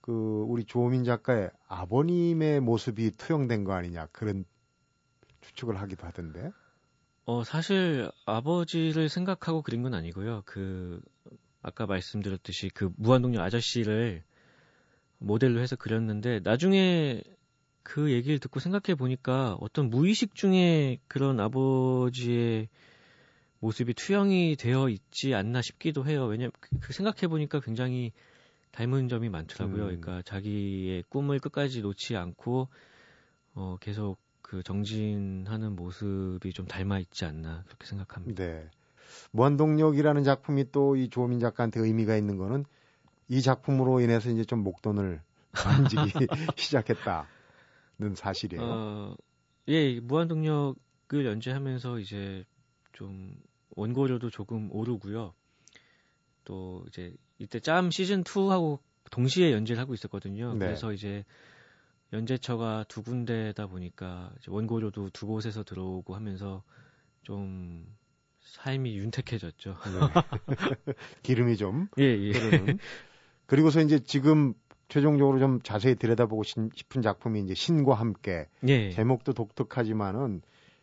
그 0.00 0.46
우리 0.48 0.64
조민 0.64 1.04
작가의 1.04 1.50
아버님의 1.68 2.60
모습이 2.60 3.10
투영된 3.18 3.64
거 3.64 3.74
아니냐 3.74 4.06
그런 4.10 4.46
추측을 5.46 5.80
하기도 5.80 6.06
하던데. 6.06 6.50
어, 7.26 7.42
사실 7.44 8.10
아버지를 8.26 9.08
생각하고 9.08 9.62
그린 9.62 9.82
건 9.82 9.94
아니고요. 9.94 10.42
그 10.44 11.00
아까 11.62 11.86
말씀드렸듯이 11.86 12.68
그 12.68 12.90
무한동력 12.96 13.42
아저씨를 13.42 14.22
모델로 15.18 15.60
해서 15.60 15.76
그렸는데 15.76 16.40
나중에 16.40 17.22
그 17.82 18.12
얘기를 18.12 18.38
듣고 18.38 18.60
생각해 18.60 18.94
보니까 18.94 19.56
어떤 19.60 19.88
무의식 19.88 20.34
중에 20.34 20.98
그런 21.08 21.40
아버지의 21.40 22.68
모습이 23.60 23.94
투영이 23.94 24.56
되어 24.56 24.90
있지 24.90 25.34
않나 25.34 25.62
싶기도 25.62 26.06
해요. 26.06 26.26
왜냐면 26.26 26.52
그, 26.60 26.68
그 26.80 26.92
생각해 26.92 27.28
보니까 27.28 27.60
굉장히 27.60 28.12
닮은 28.72 29.08
점이 29.08 29.30
많더라고요. 29.30 29.84
음. 29.84 30.00
그러니까 30.00 30.22
자기의 30.22 31.04
꿈을 31.08 31.38
끝까지 31.38 31.80
놓지 31.80 32.16
않고 32.16 32.68
어 33.54 33.76
계속 33.80 34.18
그 34.54 34.62
정진하는 34.62 35.74
모습이 35.74 36.52
좀 36.52 36.64
닮아 36.66 37.00
있지 37.00 37.24
않나 37.24 37.64
그렇게 37.66 37.86
생각합니다. 37.88 38.44
네. 38.44 38.70
무한동력이라는 39.32 40.22
작품이 40.22 40.70
또 40.70 40.94
이 40.96 41.08
조민 41.08 41.40
작가한테 41.40 41.80
의미가 41.80 42.16
있는 42.16 42.36
거는 42.36 42.64
이 43.26 43.42
작품으로 43.42 43.98
인해서 44.00 44.30
이제 44.30 44.44
좀 44.44 44.60
목돈을 44.62 45.20
만지기 45.90 46.28
시작했다는 46.56 48.14
사실이에요. 48.14 48.62
어, 48.64 49.16
예, 49.66 49.98
무한동력을 49.98 51.26
연재하면서 51.26 51.98
이제 51.98 52.44
좀 52.92 53.34
원고료도 53.70 54.30
조금 54.30 54.70
오르고요. 54.70 55.34
또 56.44 56.84
이제 56.86 57.12
이때 57.40 57.58
짬 57.58 57.90
시즌 57.90 58.22
2하고 58.22 58.78
동시에 59.10 59.50
연재를 59.50 59.80
하고 59.80 59.94
있었거든요. 59.94 60.52
네. 60.52 60.66
그래서 60.66 60.92
이제 60.92 61.24
연재처가 62.14 62.84
두 62.88 63.02
군데다 63.02 63.66
보니까 63.66 64.32
원고료도 64.48 65.10
두 65.10 65.26
곳에서 65.26 65.64
들어오고 65.64 66.14
하면서 66.14 66.62
좀 67.22 67.86
삶이 68.40 68.96
윤택해졌죠. 68.96 69.70
네. 69.70 70.94
기름이 71.22 71.56
좀. 71.56 71.88
예, 71.98 72.04
예. 72.04 72.32
그리고서 73.46 73.80
이제 73.80 73.98
지금 73.98 74.54
최종적으로 74.88 75.38
좀 75.38 75.60
자세히 75.62 75.94
들여다보고 75.96 76.42
싶은 76.44 77.02
작품이 77.02 77.40
이제 77.40 77.54
신과 77.54 77.94
함께. 77.94 78.46
예. 78.68 78.90
제목도 78.90 79.32
독특하지만은 79.32 80.42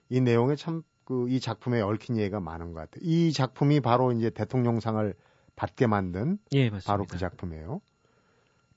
이 0.10 0.22
내용에 0.22 0.56
참 0.56 0.84
그 1.04 1.28
이 1.28 1.40
작품에 1.40 1.82
얽힌 1.82 2.16
예가 2.18 2.40
많은 2.40 2.74
것 2.74 2.80
같아요. 2.80 3.02
이 3.04 3.34
작품이 3.34 3.82
바로 3.82 4.12
이제 4.14 4.30
대통령상을 4.30 5.14
받게 5.56 5.88
만든 5.88 6.38
예, 6.54 6.70
바로 6.86 7.06
그 7.06 7.18
작품이에요. 7.18 7.82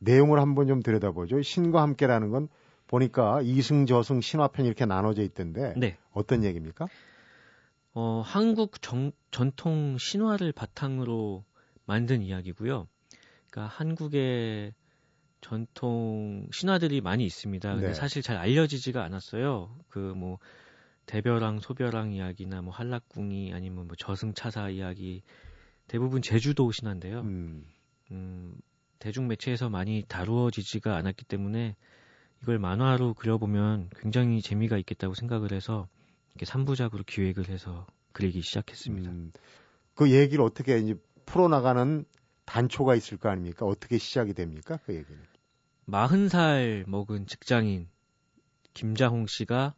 내용을 0.05 0.41
한번 0.41 0.67
좀 0.67 0.83
들여다보죠. 0.83 1.43
신과 1.43 1.83
함께라는 1.83 2.31
건 2.31 2.49
보니까 2.87 3.41
이승, 3.43 3.87
저승, 3.87 4.21
신화편 4.21 4.67
이렇게 4.67 4.85
나눠져 4.87 5.23
있던데 5.23 5.75
네. 5.77 5.97
어떤 6.13 6.45
얘기입니까? 6.45 6.87
어, 7.95 8.23
한국 8.25 8.83
정, 8.83 9.13
전통 9.31 9.97
신화를 9.99 10.53
바탕으로 10.53 11.45
만든 11.87 12.23
이야기고요. 12.23 12.89
그러니까 13.51 13.75
한국의 13.77 14.75
전통 15.41 16.49
신화들이 16.53 17.01
많이 17.01 17.25
있습니다. 17.25 17.75
근데 17.75 17.89
네. 17.89 17.95
사실 17.95 18.23
잘 18.23 18.37
알려지지가 18.37 19.03
않았어요. 19.03 19.77
그 19.89 20.15
뭐 20.15 20.39
대벼랑 21.07 21.61
소벼랑 21.61 22.13
이야기나 22.13 22.63
뭐 22.63 22.73
한락궁이 22.73 23.53
아니면 23.53 23.87
뭐 23.87 23.97
저승차사 23.97 24.71
이야기 24.71 25.23
대부분 25.87 26.23
제주도 26.23 26.73
신화인데요. 26.73 27.21
음. 27.21 27.67
음, 28.11 28.55
대중 29.05 29.29
매체에서 29.29 29.69
많이 29.69 30.03
다루어지지가 30.09 30.97
않았기 30.97 31.27
때문에 31.27 31.77
이걸 32.43 32.59
만화로 32.59 33.13
그려보면 33.13 33.91
굉장히 34.01 34.41
재미가 34.41 34.79
있겠다고 34.79 35.13
생각을 35.13 35.53
해서 35.53 35.89
이렇게 36.35 36.51
3부작으로 36.51 37.05
기획을 37.05 37.51
해서 37.51 37.87
그리기 38.13 38.41
시작했습니다. 38.41 39.11
음, 39.11 39.31
그 39.95 40.11
얘기를 40.11 40.43
어떻게 40.43 40.79
이제 40.79 40.95
풀어나가는 41.27 42.07
단초가 42.47 42.95
있을 42.95 43.19
거 43.19 43.29
아닙니까? 43.29 43.67
어떻게 43.67 43.99
시작이 43.99 44.33
됩니까? 44.33 44.79
그 44.87 44.95
얘기는. 44.95 45.21
40살 45.87 46.89
먹은 46.89 47.27
직장인 47.27 47.91
김자홍 48.73 49.27
씨가 49.27 49.75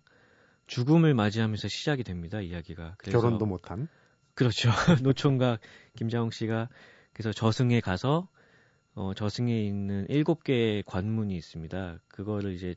죽음을 0.68 1.14
맞이하면서 1.14 1.66
시작이 1.66 2.04
됩니다. 2.04 2.40
이야기가. 2.40 2.94
결혼도 3.02 3.44
못한? 3.46 3.88
그렇죠. 4.34 4.70
노총각 5.02 5.58
김자홍 5.96 6.30
씨가 6.30 6.68
그래서 7.12 7.32
저승에 7.32 7.80
가서 7.80 8.28
어, 8.96 9.12
저승에 9.14 9.62
있는 9.62 10.06
7개의 10.08 10.82
관문이 10.86 11.36
있습니다. 11.36 11.98
그거를 12.08 12.54
이제 12.54 12.74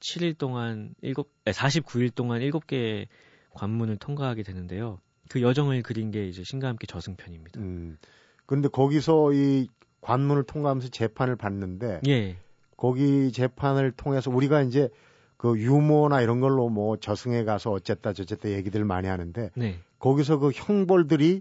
7일 0.00 0.36
동안 0.36 0.94
7 1.02 1.14
49일 1.46 2.14
동안 2.14 2.40
7개의 2.40 3.06
관문을 3.54 3.96
통과하게 3.96 4.42
되는데요. 4.42 5.00
그 5.30 5.40
여정을 5.40 5.82
그린 5.82 6.10
게 6.10 6.28
이제 6.28 6.44
신과 6.44 6.68
함께 6.68 6.86
저승편입니다. 6.86 7.60
음. 7.60 7.96
그런데 8.44 8.68
거기서 8.68 9.32
이 9.32 9.68
관문을 10.02 10.44
통과하면서 10.44 10.88
재판을 10.88 11.36
받는데 11.36 12.02
예. 12.06 12.36
거기 12.76 13.32
재판을 13.32 13.92
통해서 13.92 14.30
우리가 14.30 14.60
이제 14.62 14.90
그 15.38 15.58
유머나 15.58 16.20
이런 16.20 16.40
걸로 16.40 16.68
뭐 16.68 16.98
저승에 16.98 17.44
가서 17.44 17.70
어쨌다 17.70 18.12
저쨌다 18.12 18.50
얘기들 18.50 18.84
많이 18.84 19.08
하는데 19.08 19.50
네. 19.54 19.78
거기서 19.98 20.38
그 20.38 20.50
형벌들이 20.52 21.40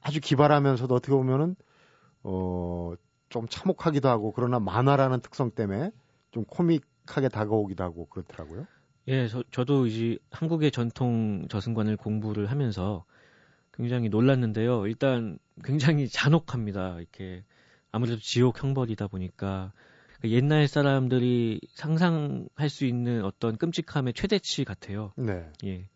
아주 0.00 0.20
기발하면서도 0.20 0.94
어떻게 0.94 1.12
보면은 1.12 1.56
어 2.22 2.94
좀 3.28 3.46
참혹하기도 3.48 4.08
하고 4.08 4.32
그러나 4.32 4.58
만화라는 4.58 5.20
특성 5.20 5.50
때문에 5.50 5.90
좀 6.30 6.44
코믹하게 6.44 7.28
다가오기도 7.28 7.82
하고 7.82 8.06
그렇더라고요. 8.06 8.66
예, 9.08 9.28
저, 9.28 9.42
저도 9.50 9.86
이제 9.86 10.18
한국의 10.30 10.70
전통 10.70 11.46
저승관을 11.48 11.96
공부를 11.96 12.50
하면서 12.50 13.04
굉장히 13.72 14.08
놀랐는데요. 14.08 14.86
일단 14.86 15.38
굉장히 15.62 16.08
잔혹합니다. 16.08 16.98
이렇게 16.98 17.44
아무래도 17.92 18.18
지옥 18.20 18.62
형벌이다 18.62 19.08
보니까 19.08 19.72
옛날 20.24 20.68
사람들이 20.68 21.60
상상할 21.74 22.68
수 22.68 22.86
있는 22.86 23.24
어떤 23.24 23.56
끔찍함의 23.56 24.14
최대치 24.14 24.64
같아요. 24.64 25.12
네. 25.16 25.46
예. 25.64 25.88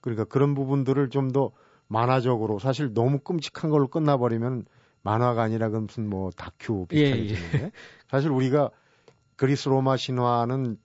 그러니까 0.00 0.24
그런 0.24 0.54
부분들을 0.54 1.10
좀 1.10 1.32
더 1.32 1.52
만화적으로 1.92 2.58
사실 2.58 2.94
너무 2.94 3.18
끔찍한 3.18 3.70
걸로 3.70 3.86
끝나버리면 3.88 4.64
만화가 5.02 5.42
아니라 5.42 5.68
그 5.70 5.76
무슨 5.78 6.08
뭐 6.08 6.30
다큐 6.30 6.86
비슷해지는데 6.86 7.58
예, 7.58 7.64
예. 7.66 7.70
사실 8.08 8.30
우리가 8.30 8.70
그리스 9.36 9.68
로마 9.68 9.96
신화는 9.96 10.78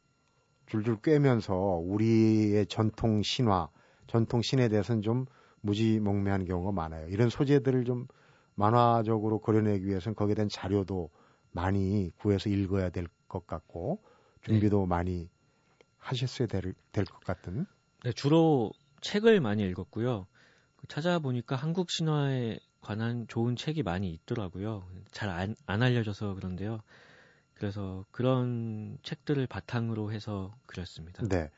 줄줄 0.67 1.01
꿰면서 1.01 1.55
우리의 1.55 2.65
전통 2.67 3.21
신화, 3.23 3.69
전통 4.07 4.41
신에 4.41 4.69
대해서는 4.69 5.01
좀 5.01 5.25
무지몽매한 5.61 6.45
경우가 6.45 6.71
많아요. 6.71 7.07
이런 7.09 7.29
소재들을 7.29 7.85
좀 7.85 8.07
만화적으로 8.55 9.39
그려내기 9.39 9.85
위해서는 9.85 10.15
거기에 10.15 10.35
대한 10.35 10.49
자료도 10.49 11.09
많이 11.51 12.11
구해서 12.17 12.49
읽어야 12.49 12.89
될 12.89 13.07
것 13.27 13.45
같고 13.45 14.01
준비도 14.41 14.81
네. 14.81 14.87
많이 14.87 15.29
하셨어야 15.97 16.47
될 16.47 16.73
것 16.93 17.19
같은. 17.25 17.65
네, 18.03 18.11
주로 18.13 18.71
책을 19.01 19.41
많이 19.41 19.63
읽었고요. 19.63 20.27
찾아보니까 20.87 21.55
한국 21.55 21.91
신화에 21.91 22.57
관한 22.87 23.27
좋은 23.27 23.57
책이 23.57 23.83
많이 23.83 24.09
있더라고요. 24.13 24.87
잘안 25.11 25.55
알려져서 25.65 26.35
그런데요. 26.35 26.79
그래서 27.53 28.05
그런 28.11 28.97
책들을 29.03 29.45
바탕으로 29.47 30.13
해서 30.13 30.55
그렸습니다. 30.67 31.21
네. 31.27 31.49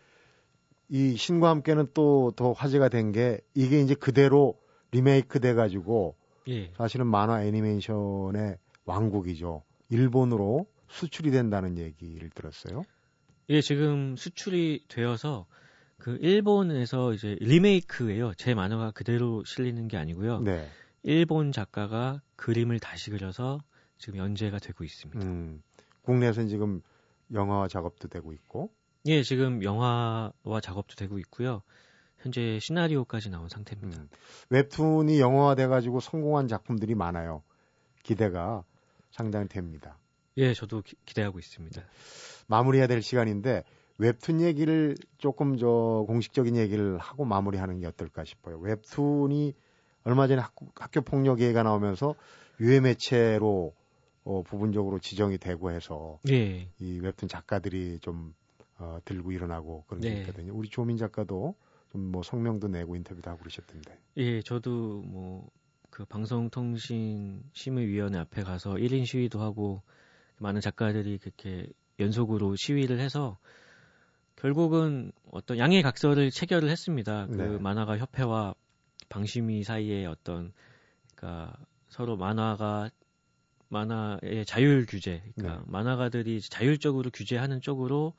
이 0.90 1.16
신과 1.16 1.50
함께는 1.50 1.90
또 1.94 2.32
더 2.36 2.52
화제가 2.54 2.90
된 2.90 3.12
게 3.12 3.40
이게 3.54 3.80
이제 3.80 3.94
그대로 3.94 4.60
리메이크 4.92 5.40
돼 5.40 5.54
가지고 5.54 6.16
예. 6.48 6.72
사실은 6.76 7.06
만화 7.06 7.44
애니메이션의 7.46 8.58
왕국이죠. 8.86 9.62
일본으로 9.92 10.66
수출이 10.88 11.30
된다는 11.30 11.78
얘기를 11.78 12.32
들었어요. 12.32 12.86
예, 13.50 13.62
지금 13.62 14.16
수출이 14.16 14.86
되어서 14.88 15.46
그 16.00 16.18
일본에서 16.22 17.14
이제 17.14 17.38
리메이크예요. 17.42 18.34
제 18.36 18.56
만화가 18.56 18.92
그대로 18.92 19.44
실리는 19.44 19.88
게 19.88 19.98
아니고요. 19.98 20.40
네. 20.40 20.68
일본 21.04 21.52
작가가 21.52 22.22
그림을 22.36 22.80
다시 22.80 23.10
그려서 23.10 23.60
지금 23.98 24.20
연재가 24.20 24.60
되고 24.60 24.84
있습니다. 24.84 25.26
음. 25.26 25.62
국내에서는 26.04 26.48
지금 26.48 26.82
영화 27.34 27.68
작업도 27.68 28.08
되고 28.08 28.34
있고. 28.34 28.72
예, 29.06 29.24
지금 29.24 29.64
영화와 29.64 30.62
작업도 30.62 30.96
되고 30.96 31.20
있고요. 31.20 31.62
현재 32.18 32.60
시나리오까지 32.60 33.30
나온 33.30 33.48
상태입니다. 33.48 34.02
음. 34.02 34.10
웹툰이 34.50 35.20
영화화 35.20 35.56
돼 35.56 35.68
가지고 35.68 36.00
성공한 36.00 36.48
작품들이 36.48 36.96
많아요. 36.96 37.44
기대가 38.04 38.64
상당히 39.12 39.48
됩니다. 39.48 39.98
예, 40.38 40.54
저도 40.54 40.82
기, 40.82 40.96
대하고 41.14 41.40
있습니다. 41.40 41.82
마무리해야 42.48 42.88
될 42.88 43.02
시간인데 43.02 43.64
웹툰 43.98 44.42
얘기를 44.42 44.96
조금 45.18 45.58
저 45.58 46.06
공식적인 46.08 46.56
얘기를 46.56 46.98
하고 46.98 47.26
마무리하는 47.26 47.80
게 47.80 47.88
어떨까 47.88 48.24
싶어요. 48.24 48.58
웹툰이 48.60 49.54
얼마 50.04 50.28
전에 50.28 50.42
학교, 50.42 50.68
학교 50.76 51.02
폭력 51.02 51.40
얘기가 51.42 51.64
나오면서 51.64 52.16
유해 52.60 52.80
매체로 52.80 53.74
어, 54.24 54.44
부분적으로 54.44 55.00
지정이 55.00 55.38
되고 55.38 55.72
해서 55.72 56.20
예. 56.30 56.68
이 56.80 57.00
웹툰 57.00 57.30
작가들이 57.30 58.00
좀 58.00 58.34
어, 58.78 59.00
들고 59.06 59.32
일어나고 59.32 59.86
그런 59.88 60.02
게 60.02 60.14
네. 60.14 60.22
있거든요. 60.22 60.54
우리 60.54 60.70
조민 60.70 60.98
작가도 60.98 61.56
좀 61.92 62.12
뭐 62.12 62.22
성명도 62.22 62.68
내고 62.68 62.96
인터뷰도 62.96 63.30
하고 63.32 63.40
그러셨던데. 63.40 63.98
예, 64.18 64.42
저도 64.44 65.02
뭐 65.02 65.50
그 65.90 66.06
방송통신 66.06 67.44
심의위원회 67.54 68.20
앞에 68.20 68.44
가서 68.44 68.76
1인 68.76 69.06
시위도 69.06 69.42
하고 69.42 69.82
많은 70.38 70.62
작가들이 70.62 71.18
그렇게 71.18 71.68
연속으로 72.00 72.56
시위를 72.56 73.00
해서 73.00 73.38
결국은 74.36 75.12
어떤 75.32 75.58
양해 75.58 75.82
각서를 75.82 76.32
체결을 76.32 76.70
했습니다. 76.70 77.28
그 77.28 77.36
네. 77.36 77.58
만화가 77.58 77.98
협회와 77.98 78.56
방심위 79.10 79.64
사이에 79.64 80.06
어떤 80.06 80.54
그러니까 81.16 81.58
서로 81.90 82.16
만화가 82.18 82.90
만화의 83.70 84.46
자율 84.46 84.86
규제, 84.88 85.22
그러니까 85.36 85.60
네. 85.60 85.66
만화가들이 85.68 86.42
자율적으로 86.42 87.12
규제하는 87.12 87.62
쪽으로 87.62 88.14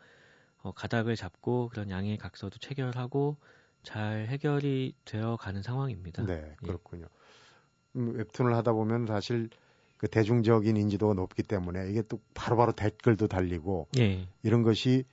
어, 0.62 0.72
가닥을 0.72 1.16
잡고 1.16 1.68
그런 1.68 1.90
양해 1.90 2.16
각서도 2.16 2.59
체결하고 2.59 3.37
잘 3.83 4.26
해결이 4.29 4.94
되어 5.05 5.37
가는 5.37 5.62
상황입니다. 5.62 6.24
네, 6.26 6.35
예. 6.62 6.66
그렇군요. 6.66 7.07
예. 7.07 7.98
음, 7.98 8.14
웹툰을 8.14 8.55
하다 8.55 8.72
보면 8.72 9.07
사실 9.07 9.50
그 9.96 10.09
대중적인 10.09 10.76
인지도가 10.76 11.14
높기 11.14 11.42
때문에 11.42 11.90
이게 11.90 12.03
또 12.03 12.20
바로바로 12.35 12.72
바로 12.72 12.90
댓글도 12.90 13.26
달리고 13.26 13.88
예. 13.98 14.26
이런 14.42 14.62
것이 14.62 15.05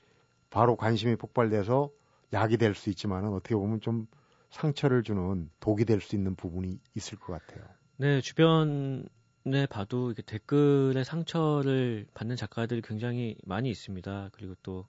바로 0.50 0.76
관심이 0.76 1.16
폭발돼서 1.16 1.90
약이 2.34 2.58
될 2.58 2.76
수 2.76 2.90
있지만은 2.90 3.34
어떻게 3.34 3.56
보면 3.56 3.82
좀 3.82 4.08
상처를 4.50 5.04
주는 5.04 5.50
독이 5.60 5.86
될 5.86 6.02
수 6.02 6.16
있는 6.16 6.36
부분이 6.36 6.80
있을 6.96 7.18
것 7.20 7.34
같아요. 7.34 7.66
네, 7.98 8.22
주변에 8.22 9.66
봐도 9.70 10.08
이렇게 10.08 10.22
댓글에 10.22 11.04
상처를 11.04 12.08
받는 12.14 12.36
작가들이 12.36 12.82
굉장히 12.82 13.36
많이 13.44 13.70
있습니다. 13.70 14.30
그리고 14.34 14.56
또 14.64 14.86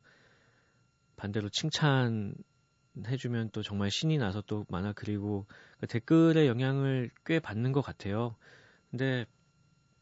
반대로 1.17 1.49
칭찬 1.49 2.35
해주면 3.07 3.51
또 3.53 3.63
정말 3.63 3.91
신이 3.91 4.19
나서 4.19 4.43
또 4.43 4.65
만화 4.69 4.93
그리고 4.93 5.47
그 5.81 5.87
댓글의 5.87 6.47
영향을 6.49 7.11
꽤 7.25 7.39
받는 7.41 7.73
것 7.73 7.81
같아요. 7.83 8.37
근데 8.91 9.27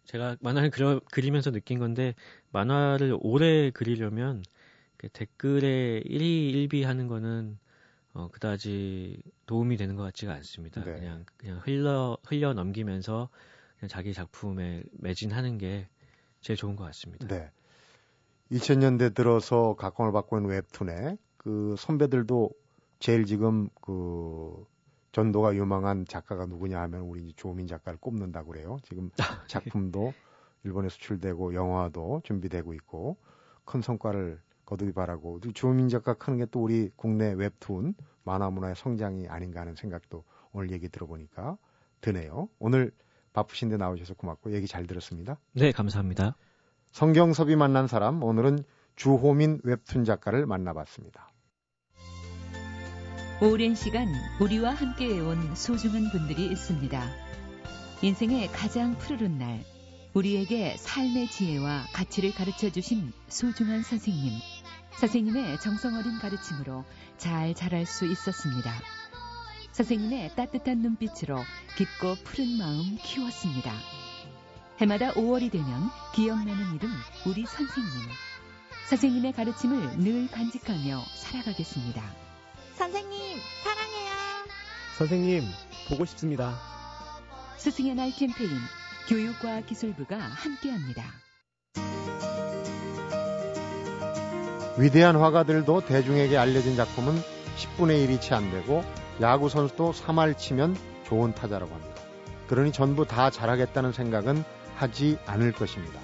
제가 0.05 0.37
만화를 0.41 0.71
그려, 0.71 1.01
그리면서 1.13 1.51
느낀 1.51 1.79
건데 1.79 2.15
만화를 2.53 3.17
오래 3.21 3.71
그리려면 3.71 4.43
그 4.97 5.09
댓글에 5.09 6.03
1위 6.05 6.69
1비 6.69 6.83
하는 6.85 7.07
거는 7.09 7.59
어, 8.17 8.29
그다지 8.33 9.23
도움이 9.45 9.77
되는 9.77 9.95
것 9.95 10.03
같지가 10.05 10.33
않습니다. 10.33 10.83
네. 10.83 10.95
그냥 10.95 11.27
그냥 11.37 11.61
흘러 11.63 12.17
흘려 12.25 12.55
넘기면서 12.55 13.29
그냥 13.79 13.89
자기 13.91 14.15
작품에 14.15 14.85
매진하는 14.93 15.59
게 15.59 15.87
제일 16.41 16.57
좋은 16.57 16.77
것 16.77 16.85
같습니다. 16.85 17.29
네. 17.29 17.51
2000년대 18.51 19.15
들어서 19.15 19.75
각광을 19.75 20.13
받고 20.13 20.39
있는 20.39 20.51
웹툰에 20.51 21.19
그 21.37 21.75
선배들도 21.77 22.51
제일 23.01 23.27
지금 23.27 23.69
그 23.83 24.65
전도가 25.13 25.55
유망한 25.55 26.07
작가가 26.07 26.47
누구냐 26.47 26.81
하면 26.83 27.03
우리 27.03 27.35
조민 27.35 27.67
작가를 27.67 27.99
꼽는다고 27.99 28.53
그래요. 28.53 28.79
지금 28.83 29.11
아, 29.21 29.43
예. 29.43 29.47
작품도 29.47 30.15
일본에 30.65 30.89
수출되고 30.89 31.53
영화도 31.53 32.23
준비되고 32.25 32.73
있고 32.73 33.19
큰 33.67 33.83
성과를 33.83 34.41
거두기 34.67 34.93
바라고 34.93 35.41
조민 35.55 35.89
작가 35.89 36.13
크는 36.15 36.39
게 36.39 36.47
또 36.51 36.63
우리 36.63 36.91
국내 36.97 37.33
웹툰 37.33 37.95
만화 38.25 38.51
문화의 38.51 38.75
성장이 38.77 39.29
아닌가 39.29 39.61
하는 39.61 39.75
생각도 39.75 40.25
오늘 40.53 40.71
얘기 40.71 40.89
들어보니까 40.89 41.57
드네요. 42.01 42.49
오늘 42.59 42.93
바쁘신데 43.33 43.77
나오셔서 43.79 44.15
고맙고 44.15 44.53
얘기 44.53 44.67
잘 44.67 44.87
들었습니다. 44.87 45.39
네, 45.53 45.73
감사합니다. 45.73 46.37
성경섭이 46.91 47.57
만난 47.57 47.87
사람 47.87 48.23
오늘은 48.23 48.59
주호민 48.97 49.61
웹툰 49.65 50.05
작가를 50.05 50.47
만나봤습니다. 50.47 51.31
오랜 53.43 53.75
시간 53.75 54.09
우리와 54.41 54.71
함께 54.73 55.15
해온 55.15 55.55
소중한 55.55 56.11
분들이 56.11 56.47
있습니다. 56.47 57.03
인생의 58.03 58.49
가장 58.49 58.97
푸르른 58.97 59.39
날, 59.39 59.61
우리에게 60.15 60.77
삶의 60.79 61.27
지혜와 61.29 61.85
가치를 61.93 62.33
가르쳐 62.33 62.71
주신 62.71 63.13
소중한 63.29 63.83
선생님. 63.83 64.33
선생님의 65.01 65.61
정성 65.61 65.95
어린 65.95 66.19
가르침으로 66.19 66.85
잘 67.19 67.55
자랄 67.55 67.85
수 67.85 68.07
있었습니다. 68.07 68.73
선생님의 69.73 70.35
따뜻한 70.35 70.79
눈빛으로 70.79 71.39
깊고 71.77 72.17
푸른 72.25 72.57
마음 72.57 72.97
키웠습니다. 72.97 73.73
해마다 74.79 75.13
5월이 75.13 75.53
되면 75.53 75.91
기억나는 76.15 76.75
이름 76.75 76.91
우리 77.27 77.45
선생님. 77.45 78.09
선생님의 78.89 79.33
가르침을 79.35 79.99
늘 79.99 80.31
간직하며 80.31 81.03
살아가겠습니다. 81.17 82.03
선생님, 82.77 83.39
사랑해요. 83.65 84.13
선생님, 84.97 85.43
보고 85.91 86.07
싶습니다. 86.07 86.59
스승의 87.59 87.97
날 87.97 88.13
캠페인 88.13 88.51
교육과 89.09 89.61
기술부가 89.63 90.19
함께합니다. 90.19 91.26
위대한 94.79 95.17
화가들도 95.17 95.87
대중에게 95.87 96.37
알려진 96.37 96.77
작품은 96.77 97.15
10분의 97.57 98.07
1이 98.07 98.21
채 98.21 98.35
안 98.35 98.51
되고 98.51 98.85
야구 99.21 99.49
선수도 99.49 99.93
3할 99.93 100.37
치면 100.37 100.77
좋은 101.07 101.35
타자라고 101.35 101.73
합니다. 101.73 101.95
그러니 102.49 102.73
전부 102.73 103.07
다 103.07 103.31
잘하겠다는 103.31 103.93
생각은 103.93 104.45
하지 104.77 105.19
않을 105.27 105.53
것입니다. 105.53 105.99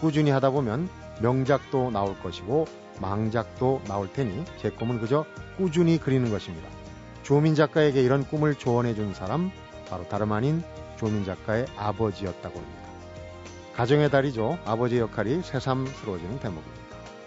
꾸준히 0.00 0.30
하다 0.30 0.50
보면 0.50 0.88
명작도 1.22 1.90
나올 1.90 2.18
것이고 2.20 2.66
망작도 3.00 3.82
나올 3.86 4.12
테니 4.12 4.44
제 4.60 4.70
꿈은 4.70 5.00
그저 5.00 5.24
꾸준히 5.56 5.98
그리는 5.98 6.28
것입니다. 6.30 6.68
조민 7.22 7.54
작가에게 7.54 8.02
이런 8.02 8.26
꿈을 8.26 8.56
조언해 8.56 8.94
준 8.94 9.14
사람 9.14 9.52
바로 9.88 10.06
다름 10.08 10.32
아닌 10.32 10.62
조민 10.96 11.24
작가의 11.24 11.66
아버지였다고 11.76 12.58
합니다. 12.58 12.80
가정의 13.76 14.10
달이죠. 14.10 14.58
아버지 14.64 14.98
역할이 14.98 15.42
새삼스러워지는 15.42 16.40
대목입니다. 16.40 16.85